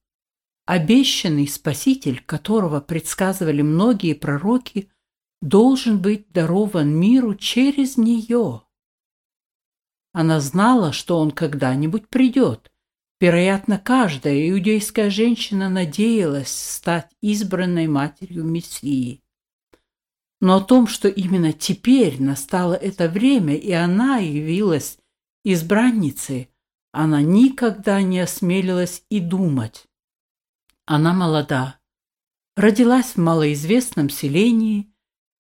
Обещанный 0.66 1.48
Спаситель, 1.48 2.22
которого 2.26 2.82
предсказывали 2.82 3.62
многие 3.62 4.14
пророки, 4.14 4.90
должен 5.42 6.02
быть 6.02 6.32
дарован 6.32 6.90
миру 6.96 7.36
через 7.36 7.98
нее. 7.98 8.64
Она 10.12 10.40
знала, 10.40 10.92
что 10.92 11.20
он 11.20 11.32
когда-нибудь 11.32 12.08
придет, 12.08 12.72
Вероятно, 13.22 13.80
каждая 13.80 14.50
иудейская 14.50 15.10
женщина 15.10 15.70
надеялась 15.70 16.52
стать 16.52 17.10
избранной 17.22 17.88
матерью 17.88 18.44
Мессии. 18.44 19.24
Но 20.42 20.58
о 20.58 20.62
том, 20.62 20.86
что 20.86 21.08
именно 21.08 21.54
теперь 21.54 22.22
настало 22.22 22.74
это 22.74 23.08
время, 23.08 23.56
и 23.56 23.72
она 23.72 24.18
явилась 24.18 24.98
избранницей, 25.46 26.50
она 26.92 27.22
никогда 27.22 28.02
не 28.02 28.20
осмелилась 28.20 29.04
и 29.10 29.22
думать. 29.22 29.86
Она 30.86 31.14
молода, 31.14 31.80
родилась 32.56 33.14
в 33.14 33.18
малоизвестном 33.18 34.10
селении, 34.10 34.94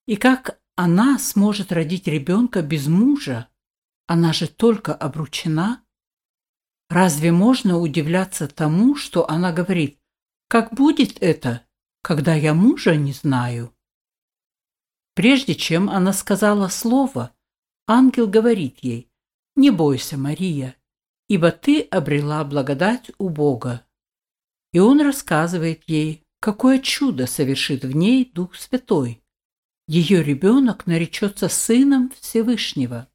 и 0.08 0.15
как 0.15 0.60
она 0.75 1.19
сможет 1.19 1.71
родить 1.71 2.08
ребенка 2.08 2.63
без 2.63 2.88
мужа? 2.88 3.47
Она 4.08 4.34
же 4.34 4.47
только 4.47 4.93
обручена. 4.93 5.84
Разве 6.89 7.31
можно 7.31 7.79
удивляться 7.79 8.47
тому, 8.47 8.95
что 8.95 9.29
она 9.29 9.51
говорит, 9.51 9.99
как 10.47 10.73
будет 10.73 11.21
это, 11.21 11.65
когда 12.01 12.34
я 12.34 12.53
мужа 12.53 12.95
не 12.95 13.13
знаю? 13.13 13.75
Прежде 15.13 15.55
чем 15.55 15.89
она 15.89 16.12
сказала 16.12 16.67
слово, 16.67 17.36
ангел 17.88 18.27
говорит 18.27 18.79
ей, 18.81 19.12
«Не 19.55 19.69
бойся, 19.69 20.17
Мария, 20.17 20.75
ибо 21.27 21.51
ты 21.51 21.81
обрела 21.81 22.43
благодать 22.43 23.12
у 23.17 23.29
Бога». 23.29 23.86
И 24.75 24.79
он 24.79 24.99
рассказывает 24.99 25.83
ей, 25.88 26.25
какое 26.41 26.79
чудо 26.79 27.27
совершит 27.27 27.85
в 27.85 27.95
ней 27.95 28.29
Дух 28.33 28.55
Святой. 28.55 29.23
Ее 29.88 30.21
ребенок 30.21 30.85
наречется 30.85 31.47
сыном 31.47 32.11
Всевышнего. 32.19 33.07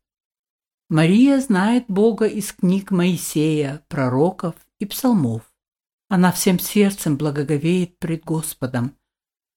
Мария 0.89 1.39
знает 1.39 1.85
Бога 1.87 2.25
из 2.25 2.55
книг 2.55 2.91
Моисея, 2.91 3.85
пророков 3.89 4.55
и 4.79 4.87
псалмов. 4.87 5.53
Она 6.09 6.33
всем 6.33 6.59
сердцем 6.59 7.19
благоговеет 7.19 7.99
пред 7.99 8.25
Господом. 8.25 8.97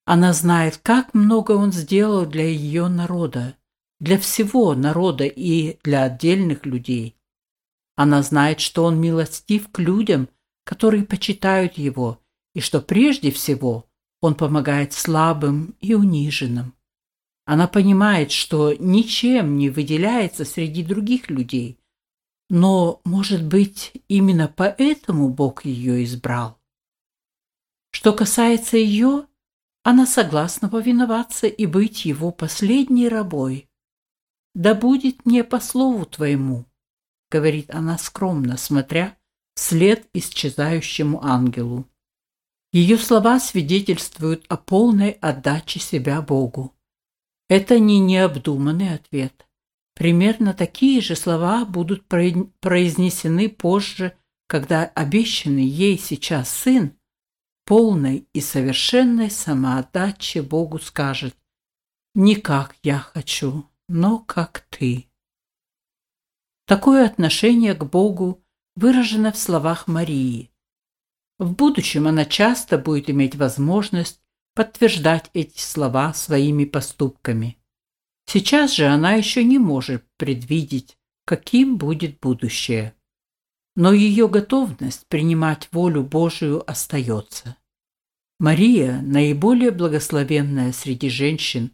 Она 0.04 0.34
знает, 0.34 0.80
как 0.84 1.14
много 1.14 1.54
Он 1.54 1.72
сделал 1.72 2.26
для 2.26 2.44
ее 2.44 2.90
народа, 2.90 3.56
для 4.02 4.20
всего 4.20 4.76
народа 4.76 5.24
и 5.24 5.80
для 5.84 6.04
отдельных 6.04 6.66
людей. 6.66 7.16
Она 7.96 8.22
знает, 8.24 8.60
что 8.60 8.84
Он 8.84 9.00
милостив 9.00 9.72
к 9.72 9.80
людям, 9.80 10.28
которые 10.64 11.04
почитают 11.04 11.78
Его, 11.78 12.20
и 12.54 12.62
что 12.62 12.82
прежде 12.82 13.32
всего 13.32 13.88
Он 14.22 14.36
помогает 14.36 14.94
слабым 14.94 15.76
и 15.82 15.94
униженным. 15.94 16.74
Она 17.46 17.68
понимает, 17.68 18.32
что 18.32 18.74
ничем 18.74 19.58
не 19.58 19.70
выделяется 19.70 20.46
среди 20.46 20.84
других 20.84 21.30
людей, 21.30 21.78
но, 22.50 23.02
может 23.04 23.44
быть, 23.44 23.94
именно 24.08 24.48
поэтому 24.48 25.30
Бог 25.30 25.66
ее 25.66 26.04
избрал. 26.04 26.60
Что 27.92 28.14
касается 28.14 28.78
ее, 28.78 29.28
она 29.84 30.06
согласна 30.06 30.70
повиноваться 30.70 31.48
и 31.48 31.66
быть 31.66 32.06
его 32.06 32.32
последней 32.32 33.10
рабой. 33.10 33.70
«Да 34.56 34.76
будет 34.76 35.26
мне 35.26 35.44
по 35.44 35.60
слову 35.60 36.06
твоему»,— 36.06 36.66
говорит 37.32 37.74
она 37.74 37.98
скромно, 37.98 38.56
смотря 38.56 39.18
вслед 39.56 40.08
исчезающему 40.14 41.24
ангелу. 41.24 41.88
Ее 42.72 42.98
слова 42.98 43.40
свидетельствуют 43.40 44.46
о 44.50 44.58
полной 44.58 45.12
отдаче 45.12 45.80
себя 45.80 46.22
Богу. 46.22 46.74
Это 47.48 47.78
не 47.80 48.00
необдуманный 48.00 48.96
ответ. 48.96 49.48
Примерно 49.96 50.54
такие 50.54 51.02
же 51.02 51.16
слова 51.16 51.66
будут 51.66 52.06
произнесены 52.08 53.48
позже, 53.48 54.18
когда 54.48 54.86
обещанный 54.86 55.66
ей 55.66 56.00
сейчас 56.00 56.50
сын 56.50 56.98
полной 57.66 58.28
и 58.34 58.42
совершенной 58.42 59.30
самоотдаче 59.30 60.42
Богу 60.42 60.80
скажет 60.80 61.36
«Не 62.16 62.36
как 62.36 62.76
я 62.84 63.00
хочу, 63.00 63.70
но 63.88 64.20
как 64.20 64.66
ты». 64.70 65.08
Такое 66.66 67.06
отношение 67.06 67.74
к 67.74 67.84
Богу 67.84 68.43
выражено 68.76 69.32
в 69.32 69.38
словах 69.38 69.88
Марии. 69.88 70.52
В 71.40 71.54
будущем 71.54 72.08
она 72.08 72.26
часто 72.26 72.78
будет 72.78 73.10
иметь 73.10 73.36
возможность 73.36 74.22
подтверждать 74.56 75.30
эти 75.34 75.60
слова 75.60 76.14
своими 76.14 76.66
поступками. 76.66 77.58
Сейчас 78.26 78.74
же 78.74 78.86
она 78.86 79.14
еще 79.14 79.44
не 79.44 79.58
может 79.58 80.06
предвидеть, 80.18 80.98
каким 81.26 81.78
будет 81.78 82.20
будущее 82.20 82.96
но 83.76 83.92
ее 83.92 84.28
готовность 84.28 85.08
принимать 85.08 85.70
волю 85.72 86.04
Божию 86.04 86.70
остается. 86.70 87.58
Мария, 88.40 89.02
наиболее 89.02 89.72
благословенная 89.72 90.72
среди 90.74 91.10
женщин, 91.10 91.72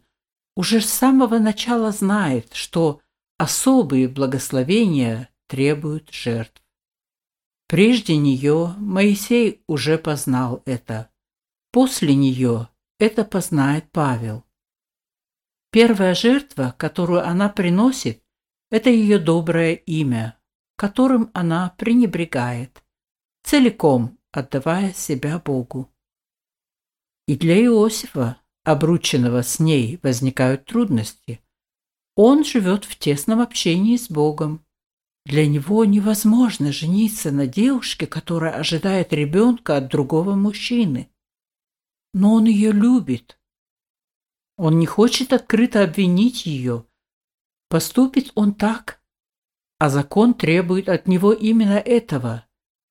уже 0.56 0.80
с 0.80 0.88
самого 0.88 1.38
начала 1.38 1.90
знает, 1.90 2.54
что 2.54 3.00
особые 3.38 4.08
благословения 4.08 5.30
требуют 5.46 6.10
жертв. 6.10 6.62
Прежде 7.70 8.16
нее 8.16 8.74
Моисей 8.78 9.62
уже 9.68 9.96
познал 9.96 10.60
это. 10.66 11.08
После 11.70 12.16
нее 12.16 12.68
это 12.98 13.24
познает 13.24 13.92
Павел. 13.92 14.42
Первая 15.70 16.16
жертва, 16.16 16.74
которую 16.76 17.24
она 17.24 17.48
приносит, 17.48 18.24
это 18.72 18.90
ее 18.90 19.20
доброе 19.20 19.74
имя, 19.74 20.36
которым 20.74 21.30
она 21.32 21.72
пренебрегает, 21.78 22.82
целиком 23.44 24.18
отдавая 24.32 24.92
себя 24.92 25.38
Богу. 25.38 25.94
И 27.28 27.36
для 27.36 27.56
Иосифа, 27.56 28.38
обрученного 28.64 29.42
с 29.44 29.60
ней, 29.60 30.00
возникают 30.02 30.64
трудности. 30.64 31.40
Он 32.16 32.44
живет 32.44 32.84
в 32.84 32.98
тесном 32.98 33.38
общении 33.40 33.96
с 33.96 34.10
Богом. 34.10 34.66
Для 35.26 35.46
него 35.46 35.84
невозможно 35.84 36.72
жениться 36.72 37.30
на 37.30 37.46
девушке, 37.46 38.06
которая 38.06 38.54
ожидает 38.54 39.12
ребенка 39.12 39.76
от 39.76 39.88
другого 39.88 40.34
мужчины. 40.34 41.10
Но 42.14 42.34
он 42.34 42.46
ее 42.46 42.72
любит. 42.72 43.38
Он 44.56 44.78
не 44.78 44.86
хочет 44.86 45.32
открыто 45.32 45.82
обвинить 45.84 46.46
ее. 46.46 46.84
Поступит 47.68 48.32
он 48.34 48.54
так, 48.54 49.00
а 49.78 49.88
закон 49.88 50.34
требует 50.34 50.88
от 50.88 51.08
него 51.08 51.32
именно 51.32 51.78
этого. 51.78 52.46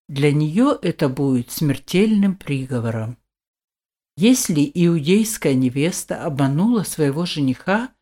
Для 0.08 0.32
нее 0.32 0.78
это 0.82 1.10
будет 1.10 1.52
смертельным 1.52 2.36
приговором. 2.36 3.18
Если 4.18 4.70
иудейская 4.74 5.54
невеста 5.54 6.26
обманула 6.26 6.82
своего 6.82 7.26
жениха 7.28 7.94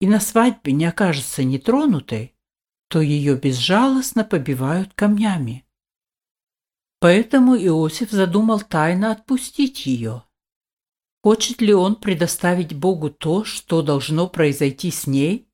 и 0.00 0.06
на 0.06 0.20
свадьбе 0.20 0.72
не 0.72 0.84
окажется 0.84 1.42
нетронутой, 1.42 2.35
то 2.88 3.00
ее 3.00 3.36
безжалостно 3.36 4.24
побивают 4.24 4.94
камнями. 4.94 5.64
Поэтому 7.00 7.56
Иосиф 7.56 8.10
задумал 8.10 8.60
тайно 8.60 9.12
отпустить 9.12 9.86
ее. 9.86 10.22
Хочет 11.22 11.60
ли 11.60 11.74
он 11.74 11.96
предоставить 11.96 12.74
Богу 12.74 13.10
то, 13.10 13.44
что 13.44 13.82
должно 13.82 14.28
произойти 14.28 14.90
с 14.90 15.06
ней, 15.06 15.46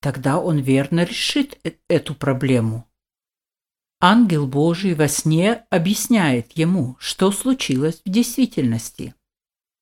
Тогда 0.00 0.38
он 0.38 0.58
верно 0.58 1.04
решит 1.04 1.58
э, 1.62 1.72
эту 1.88 2.14
проблему. 2.14 2.86
Ангел 4.00 4.46
Божий 4.46 4.94
во 4.94 5.08
сне 5.08 5.66
объясняет 5.68 6.52
ему, 6.52 6.96
что 6.98 7.30
случилось 7.32 8.00
в 8.04 8.08
действительности. 8.08 9.14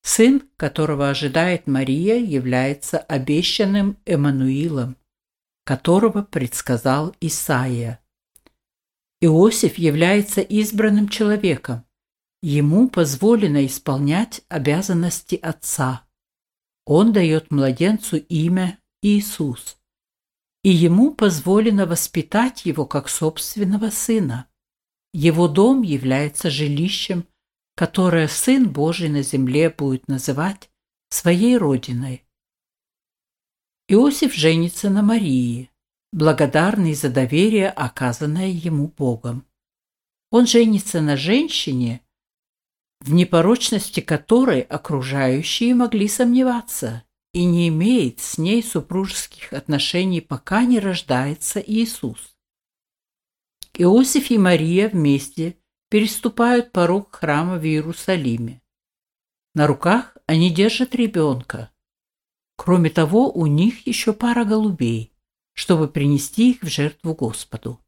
Сын, 0.03 0.43
которого 0.57 1.09
ожидает 1.09 1.69
Мария, 1.69 2.17
является 2.17 2.99
обещанным 2.99 3.97
Эммануилом, 4.05 4.97
которого 5.69 6.23
предсказал 6.23 7.15
Исаия. 7.21 8.01
Иосиф 9.21 9.77
является 9.77 10.41
избранным 10.41 11.11
человеком. 11.11 11.85
Ему 12.41 12.89
позволено 12.89 13.67
исполнять 13.67 14.41
обязанности 14.49 15.35
отца. 15.35 16.07
Он 16.87 17.13
дает 17.13 17.51
младенцу 17.51 18.17
имя 18.17 18.79
Иисус 19.03 19.77
и 20.63 20.71
ему 20.71 21.13
позволено 21.13 21.85
воспитать 21.85 22.65
его 22.65 22.87
как 22.87 23.11
собственного 23.11 23.91
сына. 23.91 24.47
Его 25.13 25.49
дом 25.49 25.83
является 25.83 26.49
жилищем, 26.49 27.27
которое 27.77 28.27
Сын 28.27 28.71
Божий 28.71 29.11
на 29.11 29.21
земле 29.21 29.69
будет 29.69 30.09
называть 30.09 30.71
своей 31.11 31.59
родиной. 31.59 32.25
Иосиф 33.91 34.35
женится 34.35 34.91
на 34.91 35.01
Марии, 35.01 35.71
благодарный 36.13 36.93
за 36.93 37.09
доверие, 37.09 37.71
оказанное 37.71 38.49
ему 38.49 38.89
Богом. 38.89 39.47
Он 40.31 40.47
женится 40.47 41.01
на 41.01 41.17
женщине, 41.17 42.03
в 43.01 43.15
непорочности 43.15 44.01
которой 44.01 44.61
окружающие 44.61 45.75
могли 45.75 46.07
сомневаться 46.07 47.05
и 47.33 47.47
не 47.47 47.69
имеет 47.69 48.21
с 48.21 48.37
ней 48.37 48.63
супружеских 48.63 49.55
отношений, 49.55 50.21
пока 50.21 50.67
не 50.67 50.81
рождается 50.81 51.59
Иисус. 51.59 52.37
Иосиф 53.73 54.31
и 54.31 54.37
Мария 54.37 54.91
вместе 54.91 55.57
переступают 55.89 56.73
порог 56.73 57.17
храма 57.17 57.57
в 57.57 57.65
Иерусалиме. 57.65 58.61
На 59.55 59.67
руках 59.67 60.15
они 60.27 60.53
держат 60.53 60.95
ребенка. 60.95 61.71
Кроме 62.59 62.91
того, 62.91 63.31
у 63.31 63.47
них 63.47 63.87
еще 63.87 64.13
пара 64.13 64.45
голубей, 64.45 65.13
чтобы 65.55 65.87
принести 65.87 66.51
их 66.51 66.63
в 66.63 66.67
жертву 66.69 67.15
Господу. 67.15 67.81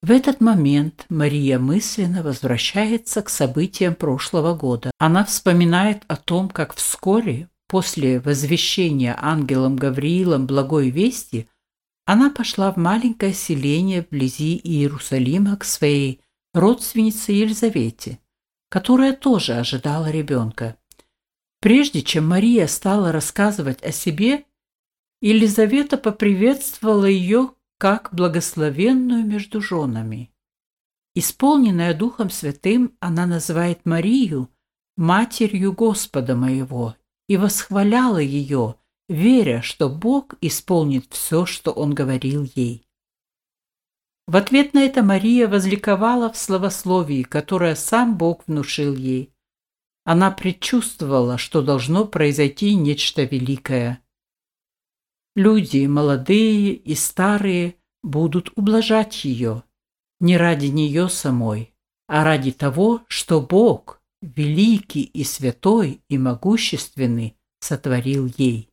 В 0.00 0.12
этот 0.12 0.40
момент 0.40 1.06
Мария 1.08 1.58
мысленно 1.58 2.22
возвращается 2.22 3.20
к 3.20 3.28
событиям 3.28 3.96
прошлого 3.96 4.54
года. 4.54 4.92
Она 4.98 5.24
вспоминает 5.24 6.04
о 6.06 6.16
том, 6.16 6.48
как 6.48 6.74
вскоре 6.74 7.48
после 7.66 8.20
возвещения 8.20 9.16
ангелом 9.20 9.76
Гавриилом 9.76 10.46
благой 10.46 10.90
вести 10.90 11.48
она 12.06 12.30
пошла 12.30 12.70
в 12.70 12.76
маленькое 12.76 13.32
селение 13.32 14.02
вблизи 14.02 14.60
Иерусалима 14.62 15.56
к 15.56 15.64
своей 15.64 16.20
родственнице 16.52 17.32
Елизавете, 17.32 18.20
которая 18.68 19.14
тоже 19.14 19.54
ожидала 19.54 20.10
ребенка. 20.10 20.76
Прежде 21.64 22.02
чем 22.02 22.28
Мария 22.28 22.66
стала 22.66 23.10
рассказывать 23.10 23.82
о 23.82 23.90
себе, 23.90 24.44
Елизавета 25.22 25.96
поприветствовала 25.96 27.06
ее 27.06 27.54
как 27.78 28.10
благословенную 28.12 29.24
между 29.24 29.62
женами. 29.62 30.30
Исполненная 31.14 31.94
Духом 31.94 32.28
Святым, 32.28 32.94
она 33.00 33.24
называет 33.24 33.86
Марию 33.86 34.50
матерью 34.98 35.72
Господа 35.72 36.36
моего 36.36 36.96
и 37.28 37.38
восхваляла 37.38 38.18
ее, 38.18 38.74
веря, 39.08 39.62
что 39.62 39.88
Бог 39.88 40.34
исполнит 40.42 41.06
все, 41.08 41.46
что 41.46 41.70
Он 41.70 41.94
говорил 41.94 42.46
ей. 42.54 42.86
В 44.26 44.36
ответ 44.36 44.74
на 44.74 44.80
это 44.80 45.02
Мария 45.02 45.48
возликовала 45.48 46.30
в 46.30 46.36
словословии, 46.36 47.22
которое 47.22 47.74
сам 47.74 48.18
Бог 48.18 48.46
внушил 48.46 48.94
ей. 48.94 49.33
Она 50.04 50.30
предчувствовала, 50.30 51.38
что 51.38 51.62
должно 51.62 52.04
произойти 52.04 52.74
нечто 52.74 53.24
великое. 53.24 54.00
Люди, 55.34 55.86
молодые 55.86 56.74
и 56.74 56.94
старые, 56.94 57.76
будут 58.02 58.52
ублажать 58.54 59.24
ее, 59.24 59.64
не 60.20 60.36
ради 60.36 60.66
нее 60.66 61.08
самой, 61.08 61.74
а 62.06 62.22
ради 62.22 62.52
того, 62.52 63.02
что 63.08 63.40
Бог, 63.40 64.02
великий 64.20 65.02
и 65.02 65.24
святой 65.24 66.02
и 66.08 66.18
могущественный, 66.18 67.36
сотворил 67.60 68.30
ей. 68.36 68.68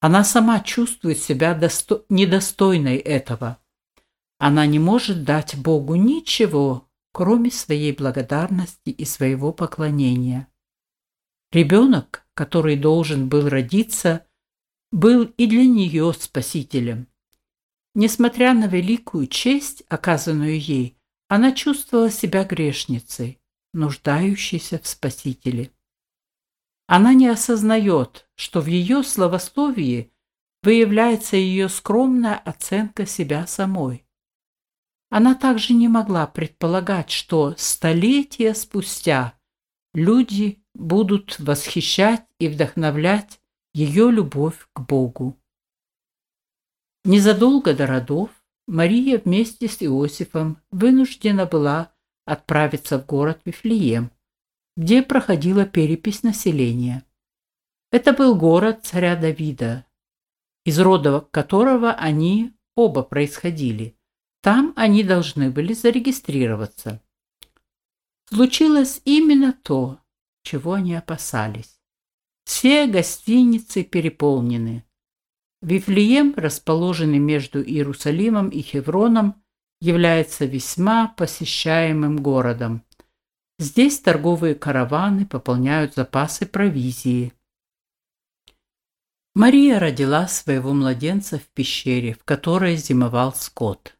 Она 0.00 0.24
сама 0.24 0.60
чувствует 0.60 1.18
себя 1.18 1.54
досто... 1.54 2.04
недостойной 2.08 2.96
этого. 2.96 3.58
Она 4.38 4.66
не 4.66 4.78
может 4.78 5.24
дать 5.24 5.56
Богу 5.56 5.94
ничего, 5.94 6.88
кроме 7.14 7.52
своей 7.52 7.92
благодарности 7.92 8.90
и 8.90 9.04
своего 9.04 9.52
поклонения. 9.52 10.48
Ребенок, 11.52 12.26
который 12.34 12.76
должен 12.76 13.28
был 13.28 13.48
родиться, 13.48 14.26
был 14.90 15.22
и 15.22 15.46
для 15.46 15.64
нее 15.64 16.12
спасителем. 16.12 17.06
Несмотря 17.94 18.52
на 18.52 18.66
великую 18.66 19.28
честь, 19.28 19.84
оказанную 19.88 20.58
ей, 20.58 20.98
она 21.28 21.52
чувствовала 21.52 22.10
себя 22.10 22.42
грешницей, 22.42 23.40
нуждающейся 23.72 24.80
в 24.80 24.86
Спасителе. 24.88 25.70
Она 26.88 27.14
не 27.14 27.28
осознает, 27.28 28.28
что 28.34 28.60
в 28.60 28.66
ее 28.66 29.04
словословии 29.04 30.12
выявляется 30.64 31.36
ее 31.36 31.68
скромная 31.68 32.36
оценка 32.36 33.06
себя 33.06 33.46
самой. 33.46 34.03
Она 35.16 35.36
также 35.36 35.74
не 35.74 35.86
могла 35.86 36.26
предполагать, 36.26 37.12
что 37.12 37.54
столетия 37.56 38.52
спустя 38.52 39.38
люди 39.92 40.60
будут 40.74 41.38
восхищать 41.38 42.26
и 42.40 42.48
вдохновлять 42.48 43.40
ее 43.72 44.10
любовь 44.10 44.66
к 44.72 44.80
Богу. 44.80 45.38
Незадолго 47.04 47.76
до 47.76 47.86
родов 47.86 48.30
Мария 48.66 49.22
вместе 49.24 49.68
с 49.68 49.80
Иосифом 49.84 50.60
вынуждена 50.72 51.46
была 51.46 51.92
отправиться 52.24 52.98
в 52.98 53.06
город 53.06 53.40
Вифлеем, 53.44 54.10
где 54.76 55.00
проходила 55.00 55.64
перепись 55.64 56.24
населения. 56.24 57.04
Это 57.92 58.14
был 58.14 58.34
город 58.34 58.80
царя 58.82 59.14
Давида, 59.14 59.86
из 60.64 60.80
рода 60.80 61.20
которого 61.20 61.92
они 61.92 62.52
оба 62.74 63.04
происходили. 63.04 63.96
Там 64.44 64.74
они 64.76 65.02
должны 65.02 65.50
были 65.50 65.72
зарегистрироваться. 65.72 67.00
Случилось 68.28 69.00
именно 69.06 69.54
то, 69.54 70.00
чего 70.42 70.74
они 70.74 70.94
опасались. 70.94 71.80
Все 72.44 72.86
гостиницы 72.86 73.84
переполнены. 73.84 74.84
Вифлеем, 75.62 76.34
расположенный 76.36 77.20
между 77.20 77.64
Иерусалимом 77.64 78.50
и 78.50 78.60
Хевроном, 78.60 79.42
является 79.80 80.44
весьма 80.44 81.08
посещаемым 81.08 82.18
городом. 82.18 82.84
Здесь 83.58 83.98
торговые 83.98 84.54
караваны 84.54 85.24
пополняют 85.24 85.94
запасы 85.94 86.44
провизии. 86.44 87.32
Мария 89.34 89.78
родила 89.78 90.28
своего 90.28 90.74
младенца 90.74 91.38
в 91.38 91.48
пещере, 91.54 92.12
в 92.12 92.24
которой 92.24 92.76
зимовал 92.76 93.32
скот. 93.32 93.96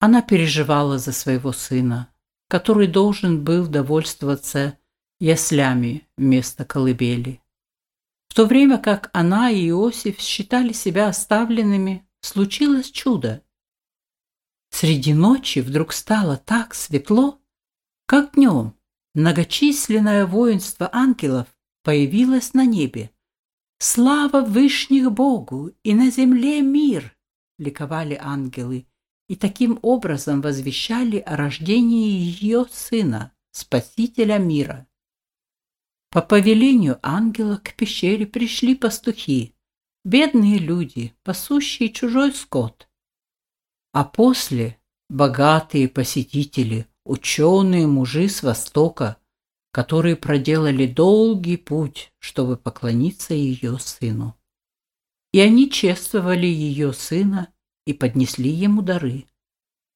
Она 0.00 0.22
переживала 0.22 0.98
за 0.98 1.12
своего 1.12 1.52
сына, 1.52 2.12
который 2.48 2.86
должен 2.86 3.44
был 3.44 3.68
довольствоваться 3.68 4.78
яслями 5.20 6.08
вместо 6.16 6.64
колыбели. 6.64 7.42
В 8.28 8.34
то 8.34 8.46
время 8.46 8.78
как 8.78 9.10
она 9.12 9.50
и 9.50 9.68
Иосиф 9.68 10.18
считали 10.18 10.72
себя 10.72 11.08
оставленными, 11.08 12.08
случилось 12.22 12.90
чудо. 12.90 13.44
Среди 14.70 15.12
ночи 15.12 15.58
вдруг 15.58 15.92
стало 15.92 16.38
так 16.38 16.74
светло, 16.74 17.38
как 18.06 18.34
днем 18.34 18.74
многочисленное 19.14 20.24
воинство 20.24 20.88
ангелов 20.92 21.46
появилось 21.82 22.54
на 22.54 22.64
небе. 22.64 23.10
«Слава 23.78 24.40
Вышних 24.40 25.10
Богу! 25.12 25.72
И 25.82 25.92
на 25.94 26.10
земле 26.10 26.62
мир!»— 26.62 27.16
ликовали 27.58 28.18
ангелы, 28.20 28.86
и 29.30 29.36
таким 29.36 29.78
образом 29.82 30.40
возвещали 30.40 31.18
о 31.18 31.36
рождении 31.36 32.18
ее 32.18 32.66
сына, 32.68 33.32
Спасителя 33.52 34.38
мира. 34.38 34.88
По 36.10 36.20
повелению 36.20 36.98
ангела 37.00 37.58
к 37.62 37.74
пещере 37.76 38.26
пришли 38.26 38.74
пастухи, 38.74 39.54
бедные 40.04 40.58
люди, 40.58 41.14
пасущие 41.22 41.90
чужой 41.90 42.32
скот. 42.32 42.88
А 43.92 44.02
после 44.04 44.80
богатые 45.08 45.88
посетители, 45.88 46.88
ученые 47.04 47.86
мужи 47.86 48.28
с 48.28 48.42
Востока, 48.42 49.16
которые 49.70 50.16
проделали 50.16 50.86
долгий 50.86 51.56
путь, 51.56 52.12
чтобы 52.18 52.56
поклониться 52.56 53.32
ее 53.32 53.78
сыну. 53.78 54.36
И 55.32 55.38
они 55.38 55.70
чествовали 55.70 56.46
ее 56.46 56.92
сына 56.92 57.54
и 57.86 57.92
поднесли 57.92 58.50
ему 58.50 58.82
дары. 58.82 59.26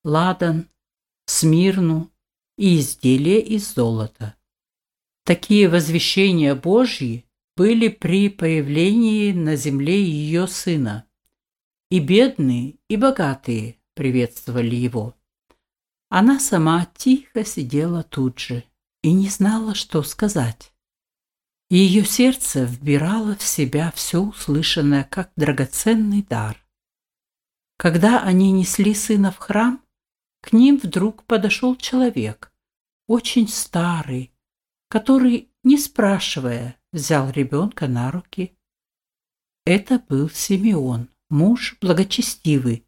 Ладан, 0.04 0.68
смирну 1.26 2.10
и 2.56 2.78
изделия 2.78 3.40
из 3.40 3.72
золота. 3.74 4.36
Такие 5.24 5.68
возвещения 5.68 6.54
Божьи 6.54 7.24
были 7.56 7.88
при 7.88 8.28
появлении 8.28 9.32
на 9.32 9.56
земле 9.56 10.02
ее 10.02 10.46
сына. 10.46 11.06
И 11.90 12.00
бедные, 12.00 12.76
и 12.88 12.96
богатые 12.96 13.76
приветствовали 13.94 14.74
его. 14.74 15.14
Она 16.08 16.38
сама 16.40 16.86
тихо 16.96 17.44
сидела 17.44 18.02
тут 18.02 18.38
же 18.38 18.64
и 19.02 19.12
не 19.12 19.28
знала, 19.28 19.74
что 19.74 20.02
сказать. 20.02 20.72
Ее 21.70 22.04
сердце 22.04 22.64
вбирало 22.64 23.36
в 23.36 23.42
себя 23.42 23.92
все 23.94 24.20
услышанное 24.20 25.04
как 25.04 25.32
драгоценный 25.36 26.22
дар. 26.22 26.63
Когда 27.76 28.22
они 28.22 28.52
несли 28.52 28.94
сына 28.94 29.30
в 29.32 29.38
храм, 29.38 29.82
к 30.40 30.52
ним 30.52 30.78
вдруг 30.78 31.24
подошел 31.24 31.74
человек, 31.76 32.52
очень 33.06 33.48
старый, 33.48 34.32
который, 34.88 35.50
не 35.62 35.78
спрашивая, 35.78 36.76
взял 36.92 37.30
ребенка 37.30 37.88
на 37.88 38.10
руки. 38.10 38.56
Это 39.64 39.98
был 39.98 40.30
Симеон, 40.30 41.08
муж 41.30 41.76
благочестивый, 41.80 42.86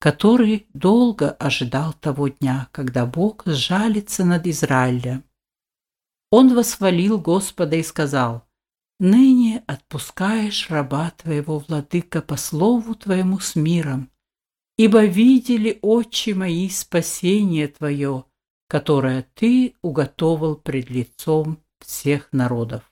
который 0.00 0.66
долго 0.74 1.30
ожидал 1.30 1.92
того 1.92 2.28
дня, 2.28 2.68
когда 2.72 3.06
Бог 3.06 3.44
сжалится 3.46 4.24
над 4.24 4.46
Израилем. 4.46 5.24
Он 6.30 6.54
восхвалил 6.54 7.18
Господа 7.18 7.76
и 7.76 7.82
сказал, 7.82 8.48
«Ныне 8.98 9.62
отпускаешь 9.66 10.70
раба 10.70 11.10
твоего, 11.10 11.58
владыка, 11.60 12.22
по 12.22 12.36
слову 12.36 12.94
твоему 12.94 13.38
с 13.38 13.54
миром, 13.54 14.10
ибо 14.76 15.04
видели 15.04 15.78
очи 15.82 16.30
мои 16.30 16.68
спасение 16.68 17.68
твое, 17.68 18.24
которое 18.68 19.26
ты 19.34 19.74
уготовал 19.82 20.56
пред 20.56 20.90
лицом 20.90 21.58
всех 21.80 22.32
народов. 22.32 22.90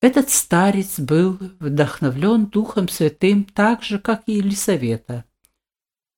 Этот 0.00 0.30
старец 0.30 0.98
был 0.98 1.38
вдохновлен 1.60 2.46
Духом 2.46 2.88
Святым 2.88 3.44
так 3.44 3.82
же, 3.82 3.98
как 3.98 4.24
и 4.26 4.32
Елисавета. 4.34 5.24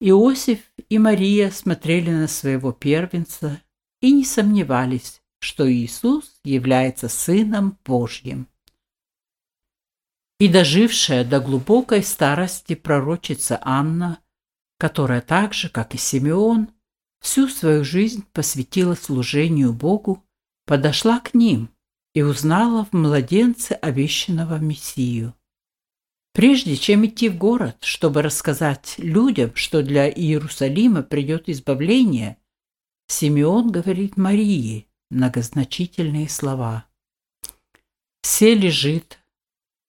Иосиф 0.01 0.61
и 0.89 0.99
Мария 0.99 1.51
смотрели 1.51 2.11
на 2.11 2.29
своего 2.29 2.73
первенца 2.73 3.61
и 4.01 4.13
не 4.13 4.25
сомневались, 4.25 5.23
что 5.39 5.71
Иисус 5.71 6.41
является 6.45 7.09
Сыном 7.09 7.79
Божьим. 7.85 8.49
И 10.39 10.49
дожившая 10.49 11.25
до 11.25 11.41
глубокой 11.41 12.03
старости 12.03 12.75
пророчица 12.75 13.59
Анна, 13.63 14.19
которая 14.79 15.21
так 15.21 15.55
же, 15.55 15.69
как 15.69 15.95
и 15.95 15.99
Симеон, 15.99 16.69
всю 17.21 17.49
свою 17.49 17.85
жизнь 17.85 18.25
посвятила 18.33 18.95
служению 18.95 19.73
Богу, 19.73 20.25
подошла 20.67 21.21
к 21.21 21.35
ним 21.35 21.71
и 22.15 22.23
узнала 22.23 22.85
в 22.85 22.93
младенце 22.93 23.73
обещанного 23.73 24.59
Мессию. 24.59 25.35
Прежде 26.33 26.77
чем 26.77 27.07
идти 27.07 27.29
в 27.29 27.39
город, 27.39 27.77
чтобы 27.81 28.21
рассказать 28.21 28.97
людям, 28.99 29.55
что 29.55 29.83
для 29.83 30.11
Иерусалима 30.11 31.03
придет 31.03 31.49
избавление, 31.49 32.39
Симеон 33.07 33.71
говорит 33.71 34.17
Марии 34.17 34.89
многозначительные 35.11 36.29
слова. 36.29 36.87
«Все 38.23 38.55
лежит, 38.55 39.21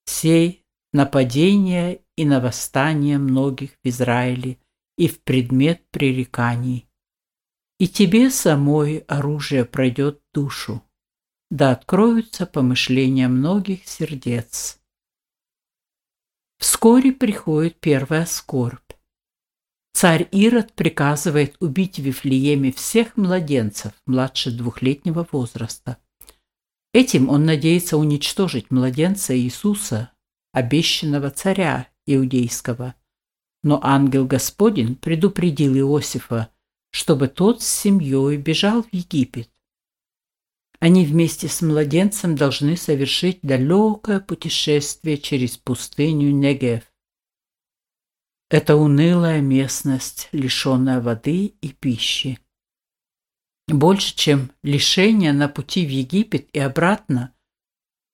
сей 0.05 0.65
нападение 0.93 2.01
и 2.15 2.25
на 2.25 2.39
восстание 2.39 3.17
многих 3.17 3.71
в 3.83 3.87
Израиле 3.87 4.57
и 4.97 5.07
в 5.07 5.21
предмет 5.21 5.83
пререканий. 5.91 6.87
И 7.79 7.87
тебе 7.87 8.29
самой 8.29 8.99
оружие 8.99 9.65
пройдет 9.65 10.21
душу, 10.33 10.81
да 11.51 11.71
откроются 11.71 12.45
помышления 12.45 13.27
многих 13.27 13.87
сердец. 13.87 14.79
Вскоре 16.57 17.11
приходит 17.11 17.79
первая 17.79 18.25
скорбь. 18.25 18.93
Царь 19.93 20.27
Ирод 20.31 20.73
приказывает 20.73 21.55
убить 21.59 21.99
в 21.99 22.03
Вифлееме 22.03 22.71
всех 22.71 23.17
младенцев 23.17 23.93
младше 24.05 24.51
двухлетнего 24.51 25.27
возраста. 25.31 25.97
Этим 26.95 27.27
он 27.27 27.43
надеется 27.43 27.97
уничтожить 27.97 28.71
младенца 28.71 29.37
Иисуса, 29.37 30.11
обещанного 30.53 31.29
царя 31.29 31.89
иудейского. 32.05 32.95
Но 33.63 33.81
ангел 33.83 34.25
Господень 34.25 34.95
предупредил 34.95 35.75
Иосифа, 35.75 36.51
чтобы 36.91 37.27
тот 37.27 37.61
с 37.61 37.67
семьей 37.67 38.37
бежал 38.37 38.83
в 38.83 38.87
Египет. 38.93 39.51
Они 40.79 41.05
вместе 41.05 41.49
с 41.49 41.61
младенцем 41.61 42.37
должны 42.37 42.77
совершить 42.77 43.39
далекое 43.41 44.21
путешествие 44.21 45.17
через 45.17 45.57
пустыню 45.57 46.31
Негев. 46.31 46.83
Это 48.49 48.77
унылая 48.77 49.41
местность, 49.41 50.29
лишенная 50.31 51.01
воды 51.01 51.55
и 51.59 51.73
пищи. 51.73 52.39
Больше, 53.67 54.15
чем 54.15 54.51
лишение 54.61 55.33
на 55.33 55.47
пути 55.47 55.85
в 55.85 55.89
Египет 55.89 56.49
и 56.53 56.59
обратно, 56.59 57.33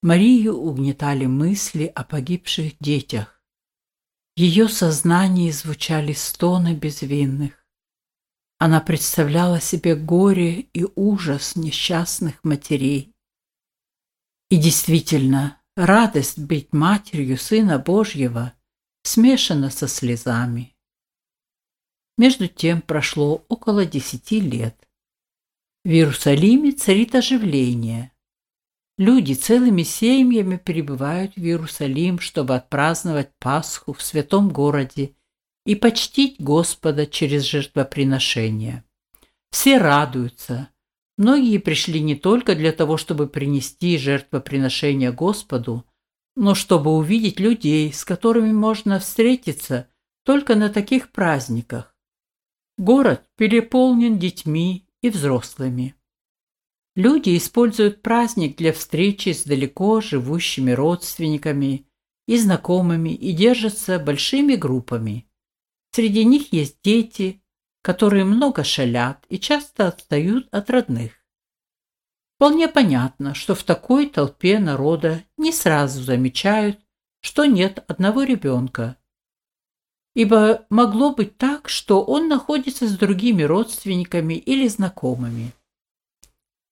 Марию 0.01 0.55
угнетали 0.55 1.25
мысли 1.25 1.85
о 1.85 2.03
погибших 2.03 2.73
детях. 2.79 3.41
В 4.35 4.39
ее 4.39 4.69
сознании 4.69 5.51
звучали 5.51 6.13
стоны 6.13 6.73
безвинных. 6.73 7.65
Она 8.57 8.79
представляла 8.79 9.59
себе 9.59 9.95
горе 9.95 10.61
и 10.73 10.85
ужас 10.95 11.55
несчастных 11.55 12.43
матерей. 12.43 13.13
И 14.49 14.57
действительно, 14.57 15.61
радость 15.75 16.39
быть 16.39 16.71
матерью 16.71 17.37
Сына 17.37 17.77
Божьего 17.77 18.53
смешана 19.03 19.69
со 19.69 19.87
слезами. 19.87 20.75
Между 22.17 22.47
тем 22.47 22.81
прошло 22.81 23.45
около 23.49 23.85
десяти 23.85 24.39
лет. 24.39 24.80
В 25.83 25.89
Иерусалиме 25.89 26.73
царит 26.73 27.15
оживление. 27.15 28.11
Люди 28.99 29.33
целыми 29.33 29.81
семьями 29.81 30.57
прибывают 30.57 31.35
в 31.35 31.39
Иерусалим, 31.39 32.19
чтобы 32.19 32.55
отпраздновать 32.55 33.31
Пасху 33.39 33.93
в 33.93 34.03
святом 34.03 34.49
городе 34.49 35.15
и 35.65 35.73
почтить 35.73 36.35
Господа 36.39 37.07
через 37.07 37.43
жертвоприношение. 37.43 38.83
Все 39.49 39.79
радуются. 39.79 40.69
Многие 41.17 41.57
пришли 41.57 41.99
не 41.99 42.13
только 42.13 42.53
для 42.53 42.73
того, 42.73 42.97
чтобы 42.97 43.25
принести 43.25 43.97
жертвоприношение 43.97 45.11
Господу, 45.11 45.87
но 46.35 46.53
чтобы 46.53 46.91
увидеть 46.91 47.39
людей, 47.39 47.91
с 47.91 48.05
которыми 48.05 48.51
можно 48.51 48.99
встретиться 48.99 49.89
только 50.25 50.53
на 50.53 50.69
таких 50.69 51.11
праздниках. 51.11 51.95
Город 52.77 53.23
переполнен 53.35 54.19
детьми 54.19 54.87
и 55.01 55.09
взрослыми. 55.09 55.95
Люди 56.95 57.37
используют 57.37 58.01
праздник 58.01 58.57
для 58.57 58.73
встречи 58.73 59.29
с 59.29 59.43
далеко 59.43 60.01
живущими 60.01 60.71
родственниками 60.71 61.87
и 62.27 62.37
знакомыми 62.37 63.09
и 63.09 63.31
держатся 63.31 63.97
большими 63.97 64.55
группами. 64.55 65.27
Среди 65.91 66.25
них 66.25 66.53
есть 66.53 66.77
дети, 66.83 67.41
которые 67.81 68.25
много 68.25 68.63
шалят 68.63 69.25
и 69.29 69.39
часто 69.39 69.87
отстают 69.87 70.47
от 70.51 70.69
родных. 70.69 71.13
Вполне 72.35 72.67
понятно, 72.67 73.33
что 73.33 73.55
в 73.55 73.63
такой 73.63 74.09
толпе 74.09 74.59
народа 74.59 75.23
не 75.37 75.51
сразу 75.51 76.01
замечают, 76.01 76.79
что 77.21 77.45
нет 77.45 77.83
одного 77.87 78.23
ребенка. 78.23 78.97
Ибо 80.13 80.65
могло 80.69 81.13
быть 81.13 81.37
так, 81.37 81.69
что 81.69 82.03
он 82.03 82.27
находится 82.27 82.87
с 82.87 82.97
другими 82.97 83.43
родственниками 83.43 84.33
или 84.33 84.67
знакомыми. 84.67 85.53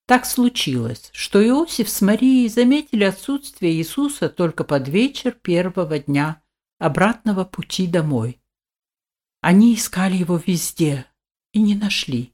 Так 0.06 0.26
случилось, 0.26 1.12
что 1.14 1.48
Иосиф 1.48 1.88
с 1.88 2.02
Марией 2.02 2.50
заметили 2.50 3.04
отсутствие 3.04 3.74
Иисуса 3.74 4.28
только 4.28 4.64
под 4.64 4.88
вечер 4.88 5.32
первого 5.32 6.00
дня 6.00 6.42
обратного 6.80 7.46
пути 7.46 7.86
домой. 7.86 8.42
Они 9.42 9.76
искали 9.76 10.18
его 10.18 10.42
везде 10.44 11.06
и 11.54 11.62
не 11.62 11.76
нашли. 11.76 12.34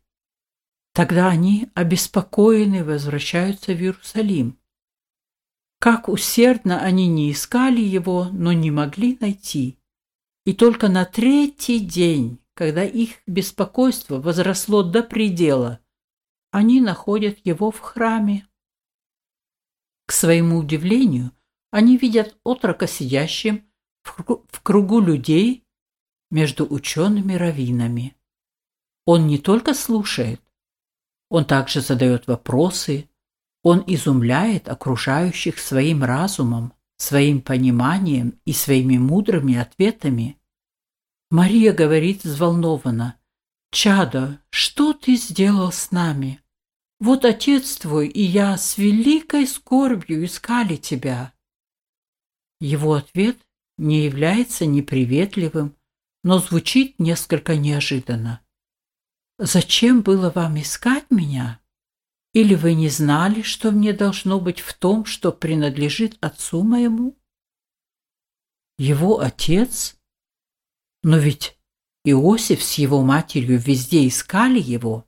Тогда 0.94 1.28
они, 1.28 1.70
обеспокоенные, 1.74 2.86
возвращаются 2.86 3.74
в 3.74 3.82
Иерусалим. 3.82 4.58
Как 5.80 6.08
усердно 6.08 6.80
они 6.80 7.08
не 7.08 7.32
искали 7.32 7.82
его, 7.82 8.30
но 8.32 8.54
не 8.54 8.72
могли 8.72 9.18
найти. 9.20 9.78
И 10.46 10.54
только 10.54 10.90
на 10.90 11.06
третий 11.06 11.80
день, 11.80 12.40
когда 12.54 12.84
их 12.84 13.18
беспокойство 13.28 14.22
возросло 14.22 14.84
до 14.84 15.04
предела, 15.04 15.80
они 16.52 16.80
находят 16.80 17.40
его 17.44 17.72
в 17.72 17.80
храме. 17.80 18.48
К 20.06 20.12
своему 20.12 20.60
удивлению, 20.60 21.32
они 21.72 21.98
видят 21.98 22.38
отрока 22.44 22.88
сидящим 22.88 23.70
в 24.04 24.62
кругу 24.62 25.00
людей, 25.00 25.66
между 26.36 26.66
учеными-раввинами. 26.66 28.16
Он 29.06 29.28
не 29.28 29.38
только 29.38 29.74
слушает, 29.74 30.42
он 31.30 31.46
также 31.46 31.82
задает 31.82 32.28
вопросы, 32.28 33.10
он 33.64 33.84
изумляет 33.88 34.68
окружающих 34.68 35.60
своим 35.60 36.04
разумом, 36.04 36.74
своим 36.98 37.42
пониманием 37.42 38.40
и 38.46 38.54
своими 38.54 38.98
мудрыми 38.98 39.56
ответами. 39.56 40.40
Мария 41.30 41.74
говорит 41.74 42.24
взволнованно, 42.24 43.20
«Чадо, 43.72 44.42
что 44.50 44.94
ты 44.94 45.16
сделал 45.16 45.72
с 45.72 45.92
нами? 45.92 46.42
Вот 47.00 47.26
отец 47.26 47.76
твой 47.78 48.08
и 48.08 48.22
я 48.22 48.58
с 48.58 48.78
великой 48.78 49.48
скорбью 49.48 50.24
искали 50.26 50.78
тебя». 50.78 51.34
Его 52.62 52.94
ответ 52.94 53.38
не 53.78 54.06
является 54.06 54.66
неприветливым, 54.66 55.76
но 56.24 56.40
звучит 56.40 56.98
несколько 57.00 57.58
неожиданно. 57.58 58.42
«Зачем 59.38 60.02
было 60.02 60.30
вам 60.30 60.60
искать 60.62 61.12
меня? 61.12 61.60
Или 62.36 62.54
вы 62.54 62.74
не 62.74 62.90
знали, 62.90 63.44
что 63.44 63.72
мне 63.72 63.94
должно 63.94 64.42
быть 64.42 64.60
в 64.60 64.74
том, 64.74 65.06
что 65.06 65.32
принадлежит 65.32 66.18
отцу 66.20 66.64
моему?» 66.64 67.18
Его 68.78 69.22
отец? 69.22 69.98
Но 71.02 71.18
ведь 71.18 71.58
Иосиф 72.04 72.62
с 72.62 72.74
его 72.74 73.02
матерью 73.04 73.58
везде 73.58 74.06
искали 74.06 74.60
его. 74.60 75.08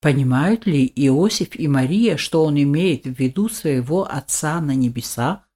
Понимают 0.00 0.66
ли 0.66 0.86
Иосиф 0.86 1.56
и 1.56 1.66
Мария, 1.66 2.16
что 2.16 2.44
он 2.44 2.62
имеет 2.62 3.06
в 3.06 3.18
виду 3.18 3.48
своего 3.48 4.04
отца 4.04 4.60
на 4.60 4.76
небесах? 4.76 5.48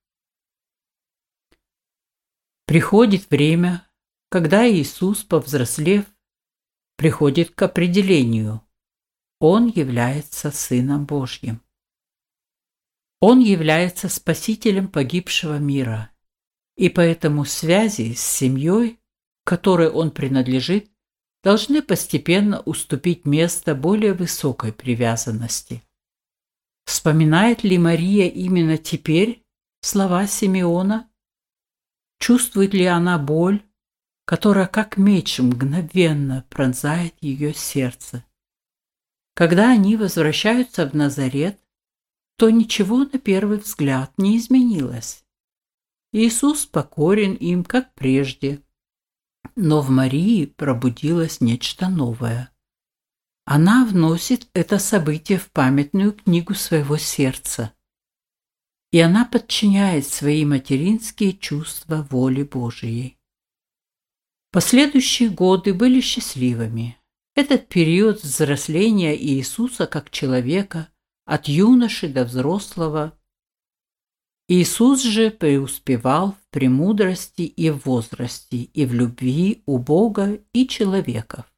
Приходит 2.67 3.31
время, 3.31 3.89
когда 4.29 4.69
Иисус, 4.69 5.23
повзрослев, 5.23 6.05
приходит 6.97 7.55
к 7.55 7.63
определению 7.63 8.64
Он 9.41 9.69
является 9.69 10.51
Сыном 10.51 11.07
Божьим. 11.07 11.61
Он 13.21 13.41
является 13.41 14.09
Спасителем 14.09 14.89
погибшего 14.89 15.59
мира, 15.59 16.11
и 16.77 16.89
поэтому 16.89 17.45
связи 17.45 18.15
с 18.15 18.21
семьей, 18.21 19.01
которой 19.45 19.89
он 19.89 20.11
принадлежит, 20.11 20.91
должны 21.43 21.83
постепенно 21.83 22.61
уступить 22.61 23.27
место 23.27 23.75
более 23.75 24.15
высокой 24.15 24.73
привязанности. 24.73 25.83
Вспоминает 26.87 27.65
ли 27.65 27.79
Мария 27.79 28.29
именно 28.29 28.79
теперь 28.79 29.45
слова 29.81 30.27
Симеона? 30.27 31.11
Чувствует 32.19 32.73
ли 32.73 32.87
она 32.87 33.19
боль, 33.19 33.63
которая 34.25 34.67
как 34.67 34.97
меч 34.97 35.39
мгновенно 35.39 36.47
пронзает 36.49 37.15
ее 37.21 37.53
сердце? 37.53 38.25
Когда 39.35 39.71
они 39.71 39.97
возвращаются 39.97 40.89
в 40.89 40.95
Назарет, 40.95 41.61
то 42.37 42.51
ничего 42.51 42.99
на 42.99 43.19
первый 43.19 43.59
взгляд 43.59 44.13
не 44.17 44.39
изменилось. 44.39 45.25
Иисус 46.13 46.67
покорен 46.67 47.35
им, 47.35 47.65
как 47.65 47.93
прежде, 47.95 48.63
но 49.57 49.81
в 49.81 49.91
Марии 49.91 50.47
пробудилось 50.47 51.41
нечто 51.41 51.89
новое. 51.89 52.51
Она 53.45 53.85
вносит 53.85 54.49
это 54.55 54.79
событие 54.79 55.39
в 55.39 55.51
памятную 55.51 56.13
книгу 56.13 56.55
своего 56.55 56.97
сердца. 56.97 57.73
И 58.91 59.01
она 59.01 59.25
подчиняет 59.25 60.07
свои 60.07 60.45
материнские 60.45 61.37
чувства 61.37 62.07
воле 62.09 62.45
Божией. 62.45 63.19
Последующие 64.53 65.31
годы 65.31 65.75
были 65.75 66.01
счастливыми. 66.01 66.97
Этот 67.37 67.69
период 67.69 68.23
взросления 68.23 69.17
Иисуса 69.17 69.89
как 69.89 70.11
человека 70.11 70.89
от 71.25 71.49
юноши 71.49 72.09
до 72.09 72.25
взрослого 72.25 73.19
Иисус 74.47 75.03
же 75.03 75.33
преуспевал 75.33 76.33
в 76.33 76.51
премудрости 76.51 77.43
и 77.43 77.71
в 77.71 77.87
возрасте, 77.87 78.59
и 78.59 78.87
в 78.87 78.95
любви 78.95 79.65
у 79.67 79.79
Бога 79.79 80.39
и 80.53 80.69
человеков. 80.69 81.53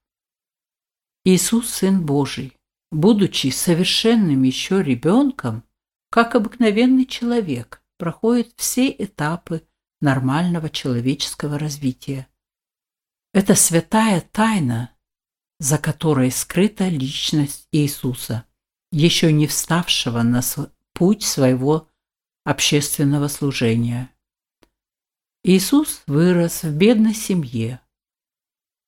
Иисус– 1.25 1.69
Сын 1.75 2.07
Божий, 2.07 2.57
будучи 2.91 3.49
совершенным 3.49 4.45
еще 4.45 4.83
ребенком, 4.83 5.63
как 6.11 6.37
обыкновенный 6.37 7.05
человек, 7.05 7.83
проходит 7.99 8.55
все 8.57 8.89
этапы 8.89 9.63
нормального 10.01 10.71
человеческого 10.71 11.59
развития. 11.59 12.29
Это 13.35 13.55
святая 13.55 14.23
тайна, 14.33 14.96
за 15.59 15.79
которой 15.79 16.31
скрыта 16.31 16.89
личность 16.89 17.69
Иисуса, 17.73 18.45
еще 18.93 19.33
не 19.33 19.47
вставшего 19.47 20.23
на 20.23 20.43
путь 20.93 21.23
своего 21.23 21.89
общественного 22.45 23.29
служения. 23.29 24.11
Иисус 25.43 26.03
вырос 26.07 26.63
в 26.63 26.73
бедной 26.73 27.15
семье, 27.15 27.81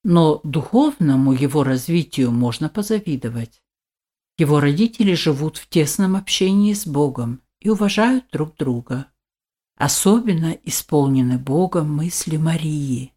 но 0.05 0.41
духовному 0.45 1.33
его 1.33 1.65
развитию 1.65 2.31
можно 2.31 2.69
позавидовать. 2.69 3.63
Его 4.39 4.61
родители 4.61 5.15
живут 5.15 5.57
в 5.57 5.69
тесном 5.69 6.17
общении 6.17 6.73
с 6.73 6.87
Богом 6.87 7.43
и 7.61 7.69
уважают 7.69 8.25
друг 8.31 8.57
друга. 8.57 9.07
Особенно 9.77 10.57
исполнены 10.65 11.39
Богом 11.39 11.95
мысли 11.95 12.37
Марии. 12.37 13.13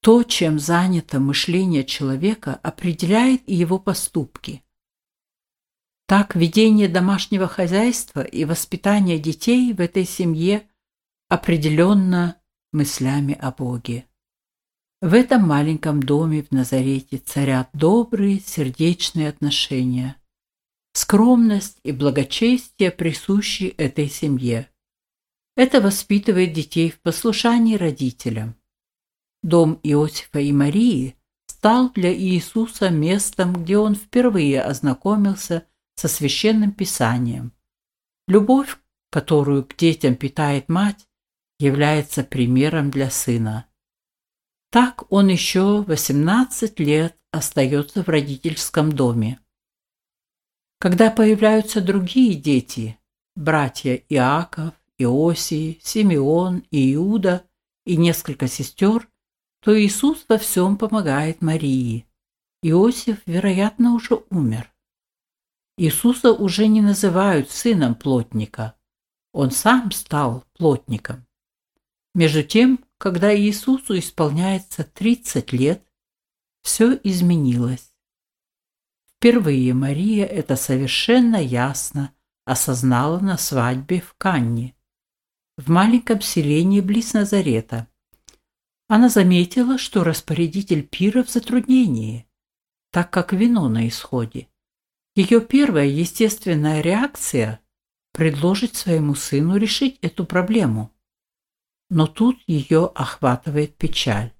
То, 0.00 0.22
чем 0.22 0.58
занято 0.58 1.20
мышление 1.20 1.84
человека, 1.84 2.58
определяет 2.62 3.42
и 3.46 3.54
его 3.54 3.78
поступки– 3.78 4.62
так 6.08 6.34
ведение 6.34 6.88
домашнего 6.88 7.46
хозяйства 7.46 8.22
и 8.22 8.46
воспитание 8.46 9.18
детей 9.18 9.74
в 9.74 9.80
этой 9.82 10.06
семье 10.06 10.66
определенно 11.28 12.40
мыслями 12.72 13.34
о 13.38 13.52
Боге. 13.52 14.06
В 15.02 15.12
этом 15.12 15.46
маленьком 15.46 16.02
доме 16.02 16.42
в 16.42 16.50
Назарете 16.50 17.18
царят 17.18 17.68
добрые 17.74 18.40
сердечные 18.40 19.28
отношения. 19.28 20.16
Скромность 20.94 21.78
и 21.82 21.92
благочестие 21.92 22.90
присущи 22.90 23.64
этой 23.64 24.08
семье. 24.08 24.70
Это 25.56 25.82
воспитывает 25.82 26.54
детей 26.54 26.90
в 26.90 27.02
послушании 27.02 27.76
родителям. 27.76 28.57
Дом 29.42 29.78
Иосифа 29.82 30.40
и 30.40 30.52
Марии 30.52 31.16
стал 31.46 31.90
для 31.90 32.14
Иисуса 32.14 32.90
местом, 32.90 33.52
где 33.52 33.78
он 33.78 33.94
впервые 33.94 34.62
ознакомился 34.62 35.66
со 35.96 36.08
священным 36.08 36.72
писанием. 36.72 37.52
Любовь, 38.26 38.78
которую 39.10 39.64
к 39.64 39.76
детям 39.76 40.16
питает 40.16 40.68
мать, 40.68 41.08
является 41.58 42.22
примером 42.22 42.90
для 42.90 43.10
сына. 43.10 43.66
Так 44.70 45.10
он 45.10 45.28
еще 45.28 45.82
18 45.82 46.78
лет 46.78 47.16
остается 47.32 48.02
в 48.02 48.08
родительском 48.08 48.92
доме. 48.92 49.40
Когда 50.78 51.10
появляются 51.10 51.80
другие 51.80 52.34
дети, 52.34 52.98
братья 53.34 53.94
Иаков, 54.08 54.74
Иосий, 54.98 55.80
Симеон 55.82 56.64
Иуда 56.70 57.44
и 57.84 57.96
несколько 57.96 58.46
сестер, 58.46 59.08
то 59.68 59.78
Иисус 59.78 60.24
во 60.30 60.38
всем 60.38 60.78
помогает 60.78 61.42
Марии. 61.42 62.06
Иосиф, 62.62 63.18
вероятно, 63.26 63.92
уже 63.92 64.24
умер. 64.30 64.72
Иисуса 65.76 66.32
уже 66.32 66.68
не 66.68 66.80
называют 66.80 67.50
сыном 67.50 67.94
плотника. 67.94 68.76
Он 69.34 69.50
сам 69.50 69.90
стал 69.90 70.46
плотником. 70.54 71.26
Между 72.14 72.42
тем, 72.42 72.82
когда 72.96 73.38
Иисусу 73.38 73.98
исполняется 73.98 74.84
30 74.84 75.52
лет, 75.52 75.84
все 76.62 76.98
изменилось. 77.04 77.92
Впервые 79.16 79.74
Мария 79.74 80.24
это 80.24 80.56
совершенно 80.56 81.36
ясно 81.36 82.14
осознала 82.46 83.20
на 83.20 83.36
свадьбе 83.36 84.00
в 84.00 84.14
Канне, 84.14 84.74
в 85.58 85.68
маленьком 85.68 86.22
селении 86.22 86.80
близ 86.80 87.12
Назарета. 87.12 87.86
Она 88.88 89.10
заметила, 89.10 89.76
что 89.76 90.02
распорядитель 90.02 90.82
пира 90.82 91.22
в 91.22 91.28
затруднении, 91.28 92.26
так 92.90 93.10
как 93.10 93.34
вино 93.34 93.68
на 93.68 93.86
исходе. 93.86 94.48
Ее 95.14 95.42
первая 95.42 95.86
естественная 95.86 96.80
реакция– 96.80 97.60
предложить 98.12 98.76
своему 98.76 99.14
сыну 99.14 99.56
решить 99.56 99.98
эту 100.00 100.24
проблему. 100.24 100.90
Но 101.90 102.06
тут 102.06 102.38
ее 102.46 102.86
охватывает 102.94 103.76
печаль. 103.76 104.32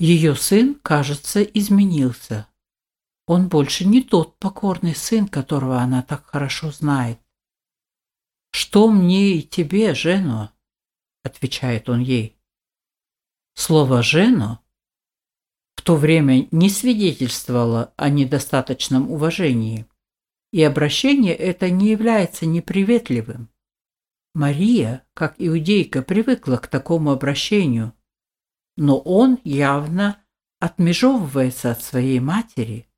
Ее 0.00 0.34
сын, 0.34 0.74
кажется, 0.74 1.42
изменился. 1.42 2.48
Он 3.26 3.48
больше 3.48 3.86
не 3.86 4.02
тот 4.02 4.36
покорный 4.38 4.96
сын, 4.96 5.28
которого 5.28 5.78
она 5.78 6.02
так 6.02 6.26
хорошо 6.26 6.72
знает. 6.72 7.20
«Что 8.50 8.90
мне 8.90 9.36
и 9.36 9.42
тебе, 9.42 9.94
Жено?»– 9.94 10.52
отвечает 11.22 11.88
он 11.88 12.00
ей. 12.00 12.36
Слово 13.54 14.02
«Жено» 14.02 14.60
в 15.76 15.82
то 15.82 15.96
время 15.96 16.48
не 16.50 16.68
свидетельствовало 16.68 17.92
о 17.96 18.08
недостаточном 18.08 19.10
уважении, 19.10 19.86
и 20.52 20.62
обращение 20.62 21.34
это 21.34 21.70
не 21.70 21.90
является 21.90 22.46
неприветливым. 22.46 23.48
Мария, 24.34 25.06
как 25.14 25.36
иудейка, 25.38 26.02
привыкла 26.02 26.56
к 26.56 26.66
такому 26.66 27.12
обращению, 27.12 27.92
но 28.76 28.98
он 28.98 29.38
явно 29.44 30.20
отмежевывается 30.58 31.70
от 31.70 31.82
своей 31.82 32.18
матери. 32.18 32.88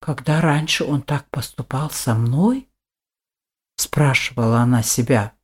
Когда 0.00 0.40
раньше 0.40 0.84
он 0.84 1.02
так 1.02 1.30
поступал 1.30 1.90
со 1.90 2.14
мной? 2.14 2.68
Спрашивала 3.76 4.58
она 4.58 4.82
себя. 4.82 5.35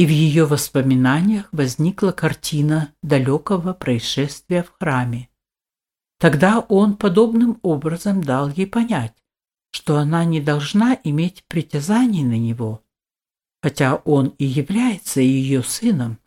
И 0.00 0.06
в 0.06 0.08
ее 0.08 0.46
воспоминаниях 0.46 1.50
возникла 1.52 2.12
картина 2.12 2.94
далекого 3.02 3.74
происшествия 3.74 4.62
в 4.62 4.70
храме. 4.78 5.28
Тогда 6.18 6.60
он 6.60 6.96
подобным 6.96 7.60
образом 7.60 8.24
дал 8.24 8.48
ей 8.48 8.66
понять, 8.66 9.14
что 9.72 9.98
она 9.98 10.24
не 10.24 10.40
должна 10.40 10.98
иметь 11.04 11.44
притязаний 11.48 12.24
на 12.24 12.38
него, 12.38 12.82
хотя 13.60 13.96
он 13.96 14.28
и 14.38 14.46
является 14.46 15.20
ее 15.20 15.62
сыном. 15.62 16.18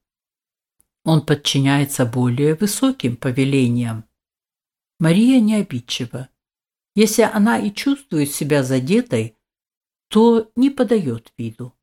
Он 1.04 1.26
подчиняется 1.26 2.06
более 2.06 2.54
высоким 2.54 3.18
повелениям. 3.18 4.06
Мария 5.00 5.42
не 5.42 5.56
обидчива. 5.56 6.30
Если 6.94 7.24
она 7.24 7.58
и 7.58 7.74
чувствует 7.74 8.30
себя 8.30 8.62
задетой, 8.62 9.36
то 10.10 10.52
не 10.56 10.70
подает 10.70 11.34
виду. 11.40 11.74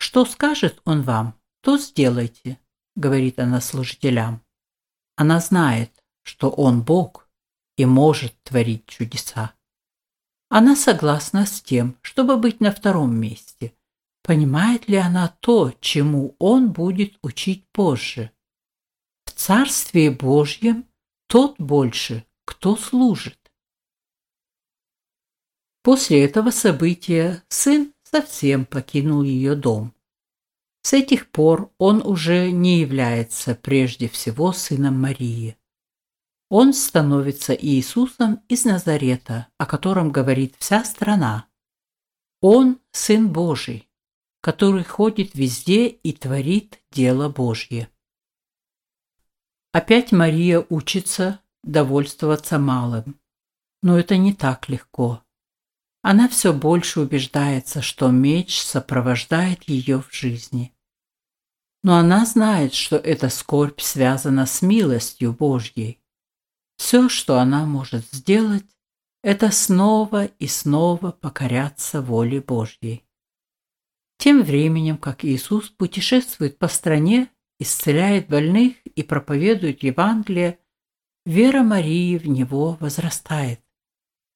«Что 0.00 0.24
скажет 0.24 0.80
он 0.86 1.02
вам, 1.02 1.38
то 1.60 1.76
сделайте»,— 1.76 2.58
говорит 2.96 3.38
она 3.38 3.60
служителям. 3.60 4.42
Она 5.14 5.40
знает, 5.40 5.92
что 6.22 6.48
Он 6.48 6.82
Бог 6.82 7.28
и 7.76 7.84
может 7.84 8.34
творить 8.42 8.86
чудеса. 8.86 9.54
Она 10.48 10.74
согласна 10.74 11.44
с 11.44 11.60
тем, 11.60 11.98
чтобы 12.00 12.38
быть 12.38 12.60
на 12.60 12.72
втором 12.72 13.14
месте. 13.14 13.74
Понимает 14.22 14.88
ли 14.88 14.96
она 14.96 15.28
то, 15.40 15.74
чему 15.80 16.34
он 16.38 16.72
будет 16.72 17.18
учить 17.20 17.68
позже? 17.70 18.32
В 19.26 19.32
Царстве 19.32 20.10
Божьем 20.10 20.88
тот 21.26 21.56
больше, 21.58 22.24
кто 22.46 22.74
служит. 22.76 23.38
После 25.82 26.24
этого 26.24 26.50
события 26.50 27.44
сын 27.48 27.92
совсем 28.10 28.66
покинул 28.66 29.22
ее 29.22 29.54
дом. 29.54 29.94
С 30.82 30.92
этих 30.94 31.30
пор 31.30 31.72
он 31.78 32.04
уже 32.04 32.50
не 32.50 32.80
является 32.80 33.54
прежде 33.54 34.08
всего 34.08 34.52
сыном 34.52 35.00
Марии. 35.00 35.56
Он 36.48 36.72
становится 36.72 37.54
Иисусом 37.54 38.42
из 38.48 38.64
Назарета, 38.64 39.46
о 39.58 39.66
котором 39.66 40.10
говорит 40.10 40.56
вся 40.58 40.84
страна. 40.84 41.46
Он– 42.40 42.80
Сын 42.92 43.30
Божий, 43.30 43.88
который 44.40 44.82
ходит 44.82 45.34
везде 45.34 45.86
и 45.86 46.12
творит 46.12 46.82
дело 46.90 47.28
Божье. 47.28 47.88
Опять 49.72 50.10
Мария 50.10 50.66
учится 50.68 51.40
довольствоваться 51.62 52.58
малым. 52.58 53.20
Но 53.82 53.98
это 53.98 54.16
не 54.16 54.34
так 54.34 54.68
легко. 54.68 55.22
Она 56.02 56.28
все 56.28 56.52
больше 56.52 57.00
убеждается, 57.00 57.82
что 57.82 58.10
меч 58.10 58.62
сопровождает 58.62 59.68
ее 59.68 60.02
в 60.02 60.14
жизни. 60.14 60.74
Но 61.82 61.96
она 61.96 62.24
знает, 62.24 62.74
что 62.74 62.96
эта 62.96 63.28
скорбь 63.28 63.80
связана 63.80 64.46
с 64.46 64.62
милостью 64.62 65.32
Божьей. 65.32 66.00
Все, 66.76 67.08
что 67.08 67.38
она 67.38 67.66
может 67.66 68.04
сделать, 68.12 68.64
это 69.22 69.50
снова 69.50 70.24
и 70.24 70.46
снова 70.46 71.12
покоряться 71.12 72.00
воле 72.00 72.40
Божьей. 72.40 73.04
Тем 74.18 74.42
временем, 74.42 74.96
как 74.96 75.24
Иисус 75.24 75.68
путешествует 75.68 76.58
по 76.58 76.68
стране, 76.68 77.30
исцеляет 77.58 78.28
больных 78.28 78.76
и 78.86 79.02
проповедует 79.02 79.82
Евангелие, 79.82 80.58
вера 81.26 81.62
Марии 81.62 82.16
в 82.16 82.26
Него 82.26 82.78
возрастает. 82.80 83.60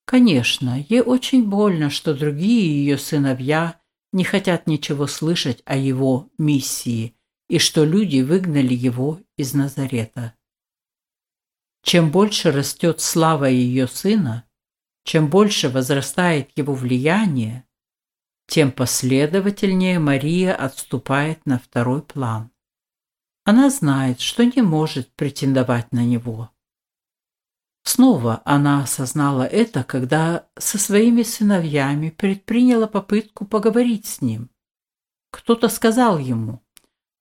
Конечно, 0.04 0.84
ей 0.88 1.00
очень 1.00 1.48
больно, 1.48 1.90
что 1.90 2.14
другие 2.14 2.66
ее 2.66 2.98
сыновья 2.98 3.80
не 4.12 4.24
хотят 4.24 4.66
ничего 4.66 5.06
слышать 5.06 5.62
о 5.64 5.76
его 5.76 6.30
миссии 6.38 7.16
и 7.48 7.58
что 7.58 7.84
люди 7.84 8.20
выгнали 8.20 8.74
его 8.74 9.20
из 9.36 9.54
Назарета. 9.54 10.34
Чем 11.82 12.10
больше 12.10 12.50
растет 12.50 13.00
слава 13.00 13.46
ее 13.46 13.86
сына, 13.86 14.44
чем 15.04 15.28
больше 15.28 15.68
возрастает 15.68 16.50
его 16.56 16.74
влияние, 16.74 17.64
тем 18.46 18.72
последовательнее 18.72 19.98
Мария 19.98 20.54
отступает 20.54 21.44
на 21.44 21.58
второй 21.58 22.02
план. 22.02 22.50
Она 23.44 23.68
знает, 23.68 24.20
что 24.20 24.44
не 24.44 24.62
может 24.62 25.14
претендовать 25.14 25.92
на 25.92 26.04
него. 26.04 26.50
Снова 27.84 28.40
она 28.46 28.82
осознала 28.82 29.42
это, 29.42 29.84
когда 29.84 30.48
со 30.58 30.78
своими 30.78 31.22
сыновьями 31.22 32.08
предприняла 32.08 32.86
попытку 32.86 33.44
поговорить 33.46 34.06
с 34.06 34.22
ним. 34.22 34.50
Кто-то 35.30 35.68
сказал 35.68 36.18
ему, 36.18 36.62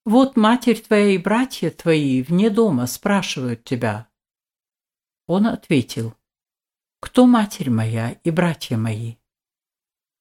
«Вот 0.05 0.37
матерь 0.37 0.81
твоя 0.81 1.11
и 1.11 1.17
братья 1.17 1.69
твои 1.69 2.23
вне 2.23 2.49
дома 2.49 2.87
спрашивают 2.87 3.65
тебя». 3.65 4.07
Он 5.27 5.47
ответил, 5.47 6.15
«Кто 7.01 7.25
матерь 7.25 7.69
моя 7.69 8.11
и 8.23 8.31
братья 8.31 8.77
мои?» 8.77 9.15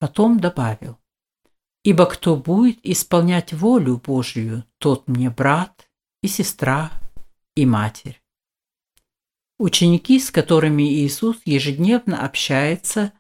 Потом 0.01 0.41
добавил, 0.41 0.99
«Ибо 1.85 2.07
кто 2.07 2.37
будет 2.37 2.81
исполнять 2.83 3.53
волю 3.53 3.99
Божию, 3.99 4.65
тот 4.79 5.07
мне 5.07 5.31
брат 5.31 5.89
и 6.21 6.27
сестра 6.27 6.91
и 7.55 7.65
матерь». 7.65 8.22
Ученики, 9.59 10.19
с 10.19 10.31
которыми 10.31 10.83
Иисус 10.83 11.41
ежедневно 11.45 12.25
общается, 12.25 13.13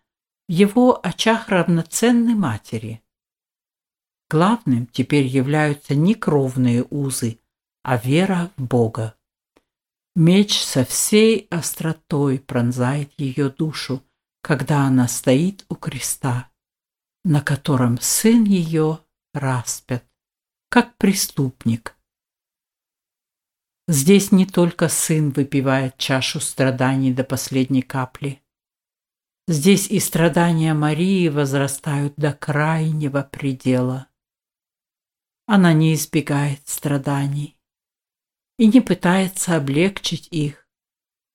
в 0.48 0.52
его 0.52 0.98
очах 1.02 1.48
равноценны 1.48 2.34
матери. 2.34 3.02
Главным 4.28 4.86
теперь 4.86 5.26
являются 5.26 5.94
не 5.94 6.14
кровные 6.14 6.84
узы, 6.88 7.38
а 7.82 7.96
вера 7.96 8.50
в 8.56 8.64
Бога. 8.64 9.14
Меч 10.14 10.62
со 10.62 10.84
всей 10.84 11.46
остротой 11.50 12.38
пронзает 12.38 13.12
ее 13.18 13.48
душу, 13.50 14.02
когда 14.42 14.82
она 14.82 15.08
стоит 15.08 15.64
у 15.68 15.74
креста, 15.74 16.50
на 17.24 17.40
котором 17.40 17.98
сын 18.00 18.44
ее 18.44 19.00
распят, 19.32 20.04
как 20.68 20.96
преступник, 20.96 21.96
Здесь 23.88 24.30
не 24.30 24.46
только 24.46 24.88
сын 24.88 25.30
выпивает 25.30 25.98
чашу 25.98 26.38
страданий 26.38 27.12
до 27.12 27.24
последней 27.24 27.82
капли. 27.82 28.40
Здесь 29.48 29.88
и 29.88 29.98
страдания 29.98 30.72
Марии 30.72 31.28
возрастают 31.28 32.14
до 32.16 32.32
крайнего 32.32 33.22
предела. 33.24 34.06
Она 35.46 35.72
не 35.72 35.94
избегает 35.94 36.66
страданий 36.68 37.58
и 38.56 38.68
не 38.68 38.80
пытается 38.80 39.56
облегчить 39.56 40.28
их. 40.30 40.68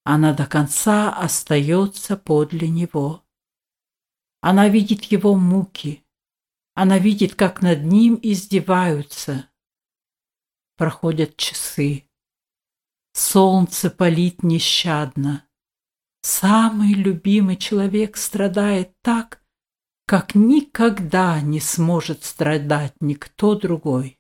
Она 0.06 0.34
до 0.34 0.46
конца 0.46 1.14
остается 1.14 2.16
подле 2.16 2.70
него. 2.70 3.26
Она 4.40 4.70
видит 4.70 5.04
его 5.04 5.36
муки. 5.36 6.06
Она 6.76 6.98
видит, 6.98 7.36
как 7.36 7.62
над 7.62 7.84
ним 7.84 8.18
издеваются. 8.22 9.50
Проходят 10.78 11.36
часы. 11.36 12.07
Солнце 13.18 13.90
палит 13.90 14.44
нещадно. 14.44 15.44
Самый 16.22 16.94
любимый 16.94 17.58
человек 17.58 18.16
страдает 18.16 18.94
так, 19.02 19.42
как 20.06 20.36
никогда 20.36 21.42
не 21.42 21.60
сможет 21.60 22.24
страдать 22.24 22.94
никто 23.00 23.56
другой. 23.56 24.20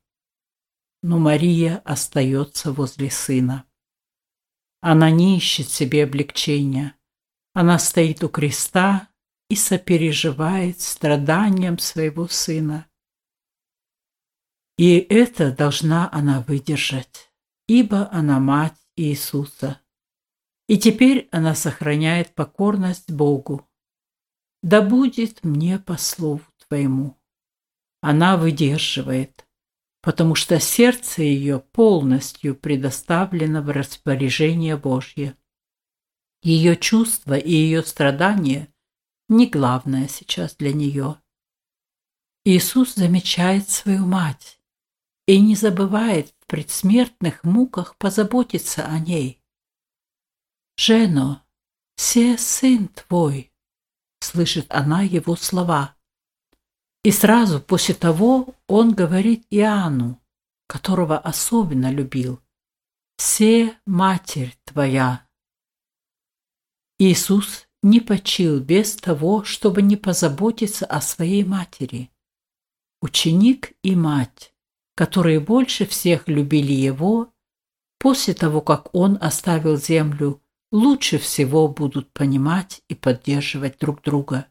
Но 1.04 1.20
Мария 1.20 1.78
остается 1.86 2.74
возле 2.74 3.12
сына. 3.12 3.66
Она 4.82 5.12
не 5.12 5.38
ищет 5.38 5.70
себе 5.70 6.04
облегчения. 6.04 6.95
Она 7.54 7.78
стоит 7.78 8.24
у 8.24 8.30
креста 8.30 9.10
и 9.48 9.56
сопереживает 9.56 10.82
страданиям 10.82 11.78
своего 11.78 12.28
сына. 12.28 12.88
И 14.76 14.98
это 14.98 15.52
должна 15.52 16.10
она 16.12 16.41
выдержать, 16.41 17.32
ибо 17.68 18.10
она 18.12 18.39
мать 18.39 18.74
Иисуса. 18.98 19.80
И 20.68 20.78
теперь 20.78 21.30
она 21.32 21.56
сохраняет 21.56 22.36
покорность 22.36 23.10
Богу. 23.12 23.70
Да 24.62 24.82
будет 24.82 25.43
мне 25.43 25.80
по 25.80 25.98
слову 25.98 26.41
Твоему. 26.68 27.16
Она 28.02 28.36
выдерживает, 28.36 29.48
потому 30.02 30.36
что 30.36 30.60
сердце 30.60 31.22
ее 31.22 31.60
полностью 31.60 32.56
предоставлено 32.56 33.62
в 33.62 33.70
распоряжение 33.70 34.76
Божье. 34.76 35.38
Ее 36.41 36.76
чувства 36.76 37.38
и 37.38 37.52
ее 37.52 37.84
страдания 37.84 38.68
не 39.30 39.48
главное 39.48 40.08
сейчас 40.08 40.56
для 40.56 40.74
нее. 40.74 41.22
Иисус 42.45 42.95
замечает 42.95 43.70
свою 43.70 44.06
мать 44.06 44.57
и 45.28 45.39
не 45.41 45.55
забывает 45.55 46.34
предсмертных 46.47 47.43
муках 47.43 47.97
позаботиться 47.97 48.86
о 48.86 48.97
ней. 48.97 49.43
«Жено, 50.78 51.43
се 51.97 52.38
сын 52.38 52.88
твой»,— 52.88 53.51
слышит 54.21 54.67
она 54.69 55.01
его 55.01 55.36
слова. 55.36 55.95
И 57.03 57.11
сразу 57.11 57.59
после 57.59 57.93
того 57.93 58.55
он 58.67 58.93
говорит 58.93 59.45
Иоанну, 59.49 60.21
которого 60.67 61.17
особенно 61.19 61.91
любил, 61.91 62.41
«Се 63.17 63.78
матерь 63.86 64.57
твоя». 64.63 65.28
Иисус 66.99 67.67
не 67.84 67.99
почил 67.99 68.59
без 68.59 68.95
того, 68.95 69.43
чтобы 69.43 69.82
не 69.82 69.97
позаботиться 69.97 70.86
о 70.86 71.01
своей 71.01 71.43
матери. 71.43 72.11
Ученик 73.01 73.73
и 73.84 73.95
мать 73.95 74.53
которые 74.98 75.39
больше 75.39 75.86
всех 75.86 76.28
любили 76.28 76.74
его, 76.74 77.32
после 78.00 78.34
того, 78.34 78.62
как 78.62 78.95
он 78.95 79.20
оставил 79.22 79.78
землю, 79.78 80.41
лучше 80.72 81.20
всего 81.20 81.68
будут 81.68 82.12
понимать 82.14 82.82
и 82.89 82.95
поддерживать 82.95 83.78
друг 83.78 84.02
друга. 84.02 84.48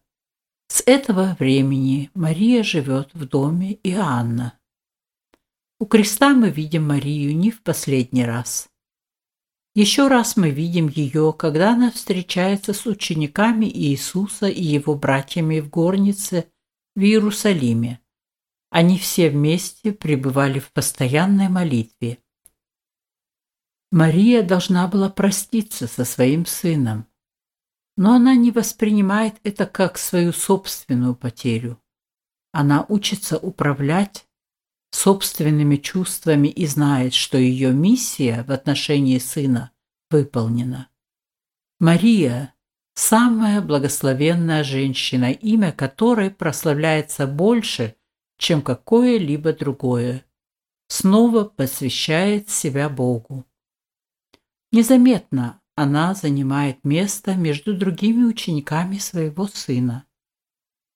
С 0.68 0.84
этого 0.86 1.36
времени 1.40 2.12
Мария 2.14 2.62
живет 2.62 3.10
в 3.12 3.26
доме 3.26 3.80
Иоанна. 3.82 4.56
У 5.80 5.86
креста 5.86 6.32
мы 6.32 6.50
видим 6.50 6.86
Марию 6.86 7.36
не 7.36 7.50
в 7.50 7.62
последний 7.64 8.24
раз. 8.24 8.68
Еще 9.74 10.06
раз 10.06 10.36
мы 10.36 10.50
видим 10.50 10.86
ее, 10.88 11.34
когда 11.36 11.72
она 11.72 11.90
встречается 11.90 12.72
с 12.72 12.86
учениками 12.86 13.66
Иисуса 13.66 14.46
и 14.46 14.62
его 14.62 14.94
братьями 14.94 15.58
в 15.58 15.68
горнице 15.70 16.46
в 16.94 17.00
Иерусалиме. 17.00 18.00
Они 18.76 18.98
все 18.98 19.30
вместе 19.30 19.90
пребывали 19.90 20.58
в 20.58 20.70
постоянной 20.70 21.48
молитве. 21.48 22.18
Мария 23.90 24.42
должна 24.42 24.86
была 24.86 25.08
проститься 25.08 25.86
со 25.86 26.04
своим 26.04 26.44
сыном, 26.44 27.06
но 27.96 28.12
она 28.12 28.34
не 28.34 28.50
воспринимает 28.50 29.36
это 29.44 29.64
как 29.64 29.96
свою 29.96 30.34
собственную 30.34 31.14
потерю. 31.16 31.80
Она 32.52 32.84
учится 32.90 33.38
управлять 33.38 34.28
собственными 34.90 35.76
чувствами 35.76 36.48
и 36.48 36.66
знает, 36.66 37.14
что 37.14 37.38
ее 37.38 37.72
миссия 37.72 38.44
в 38.46 38.52
отношении 38.52 39.16
сына 39.16 39.70
выполнена. 40.10 40.90
Мария– 41.80 42.52
самая 42.94 43.62
благословенная 43.62 44.64
женщина, 44.64 45.32
имя 45.32 45.72
которой 45.72 46.30
прославляется 46.30 47.26
больше, 47.26 47.96
чем 48.38 48.62
какое-либо 48.62 49.52
другое. 49.52 50.24
Снова 50.88 51.44
посвящает 51.44 52.48
себя 52.48 52.88
Богу. 52.88 53.44
Незаметно 54.72 55.60
она 55.74 56.14
занимает 56.14 56.84
место 56.84 57.34
между 57.34 57.76
другими 57.76 58.24
учениками 58.24 58.98
своего 58.98 59.46
сына. 59.46 60.06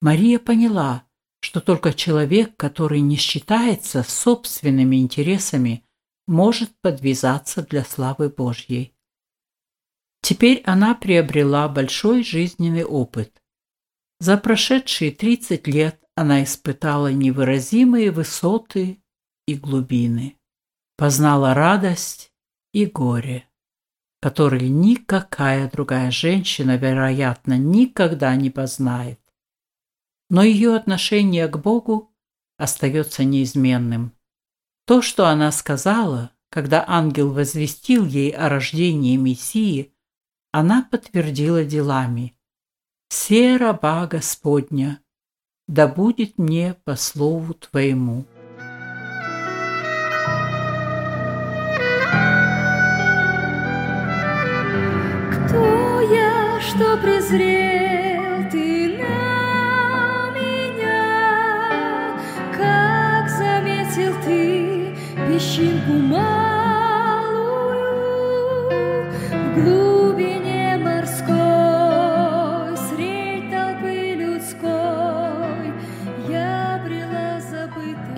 Мария 0.00 0.38
поняла, 0.38 1.04
что 1.40 1.60
только 1.60 1.92
человек, 1.92 2.56
который 2.56 3.00
не 3.00 3.16
считается 3.16 4.02
собственными 4.02 4.96
интересами, 4.96 5.84
может 6.26 6.70
подвязаться 6.80 7.62
для 7.62 7.84
славы 7.84 8.30
Божьей. 8.30 8.94
Теперь 10.22 10.62
она 10.64 10.94
приобрела 10.94 11.68
большой 11.68 12.22
жизненный 12.22 12.84
опыт. 12.84 13.42
За 14.18 14.36
прошедшие 14.36 15.10
30 15.12 15.66
лет 15.66 15.99
она 16.20 16.42
испытала 16.44 17.12
невыразимые 17.12 18.10
высоты 18.10 19.02
и 19.46 19.54
глубины, 19.54 20.36
познала 20.96 21.54
радость 21.54 22.32
и 22.72 22.86
горе, 22.86 23.48
которые 24.20 24.68
никакая 24.68 25.70
другая 25.70 26.10
женщина, 26.10 26.76
вероятно, 26.76 27.58
никогда 27.58 28.34
не 28.36 28.50
познает 28.50 29.20
но 30.30 30.44
ее 30.44 30.76
отношение 30.76 31.48
к 31.48 31.58
Богу 31.58 32.14
остается 32.56 33.24
неизменным. 33.24 34.14
То, 34.86 35.02
что 35.02 35.26
она 35.26 35.52
сказала, 35.52 36.30
когда 36.48 36.84
ангел 36.86 37.32
возвестил 37.32 38.06
ей 38.06 38.30
о 38.30 38.48
рождении 38.48 39.16
Мессии, 39.16 39.92
она 40.52 40.86
подтвердила 40.90 41.64
делами. 41.64 42.36
«Се 43.08 43.56
раба 43.56 44.06
Господня, 44.06 45.00
да 45.70 45.86
будет 45.86 46.36
мне 46.36 46.74
по 46.84 46.96
слову 46.96 47.54
Твоему». 47.54 48.24
Кто 55.32 56.00
я, 56.00 56.60
что 56.60 56.96
презрел 56.96 58.50
ты 58.50 58.98
на 58.98 60.30
меня? 60.34 62.18
Как 62.56 63.30
заметил 63.30 64.12
ты 64.24 64.96
песчинку 65.28 65.92
малую 65.92 66.59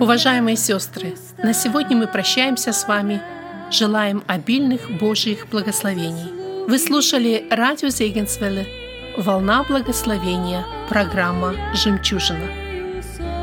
Уважаемые 0.03 0.57
сестры, 0.57 1.15
на 1.41 1.53
сегодня 1.53 1.95
мы 1.95 2.07
прощаемся 2.07 2.73
с 2.73 2.89
вами. 2.89 3.21
Желаем 3.71 4.21
обильных 4.27 4.91
Божьих 4.99 5.47
благословений. 5.47 6.67
Вы 6.67 6.77
слушали 6.77 7.47
радио 7.49 7.87
Зегенсвелле 7.87 8.67
«Волна 9.15 9.63
благословения», 9.63 10.65
программа 10.89 11.53
«Жемчужина». 11.73 12.47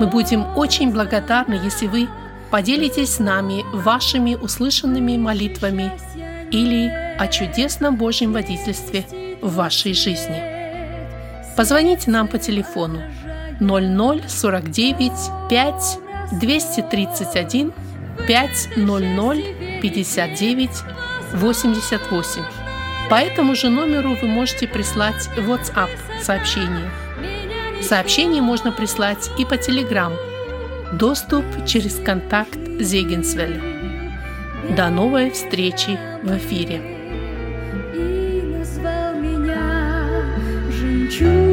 Мы 0.00 0.06
будем 0.06 0.44
очень 0.54 0.92
благодарны, 0.92 1.54
если 1.64 1.86
вы 1.86 2.08
поделитесь 2.50 3.14
с 3.14 3.18
нами 3.20 3.64
вашими 3.72 4.34
услышанными 4.34 5.16
молитвами 5.16 5.90
или 6.50 6.90
о 7.18 7.26
чудесном 7.28 7.96
Божьем 7.96 8.34
водительстве 8.34 9.06
в 9.40 9.54
вашей 9.54 9.94
жизни. 9.94 10.42
Позвоните 11.56 12.10
нам 12.10 12.28
по 12.28 12.36
телефону 12.36 13.00
0049 13.60 15.12
5 15.48 16.09
231 16.32 17.72
500 18.26 18.74
59 19.80 20.70
88. 21.34 22.42
По 23.08 23.14
этому 23.14 23.54
же 23.54 23.68
номеру 23.68 24.16
вы 24.20 24.28
можете 24.28 24.68
прислать 24.68 25.28
WhatsApp 25.36 25.90
сообщение. 26.22 26.90
Сообщение 27.82 28.42
можно 28.42 28.72
прислать 28.72 29.30
и 29.38 29.44
по 29.44 29.54
Telegram. 29.54 30.12
Доступ 30.92 31.44
через 31.66 31.96
контакт 31.96 32.58
Зегенсвель. 32.78 33.60
До 34.76 34.90
новой 34.90 35.30
встречи 35.30 35.98
в 36.22 36.36
эфире. 36.36 36.80
и 37.94 38.42
назвал 38.42 39.14
меня 39.14 40.10
жемчуг. 40.70 41.49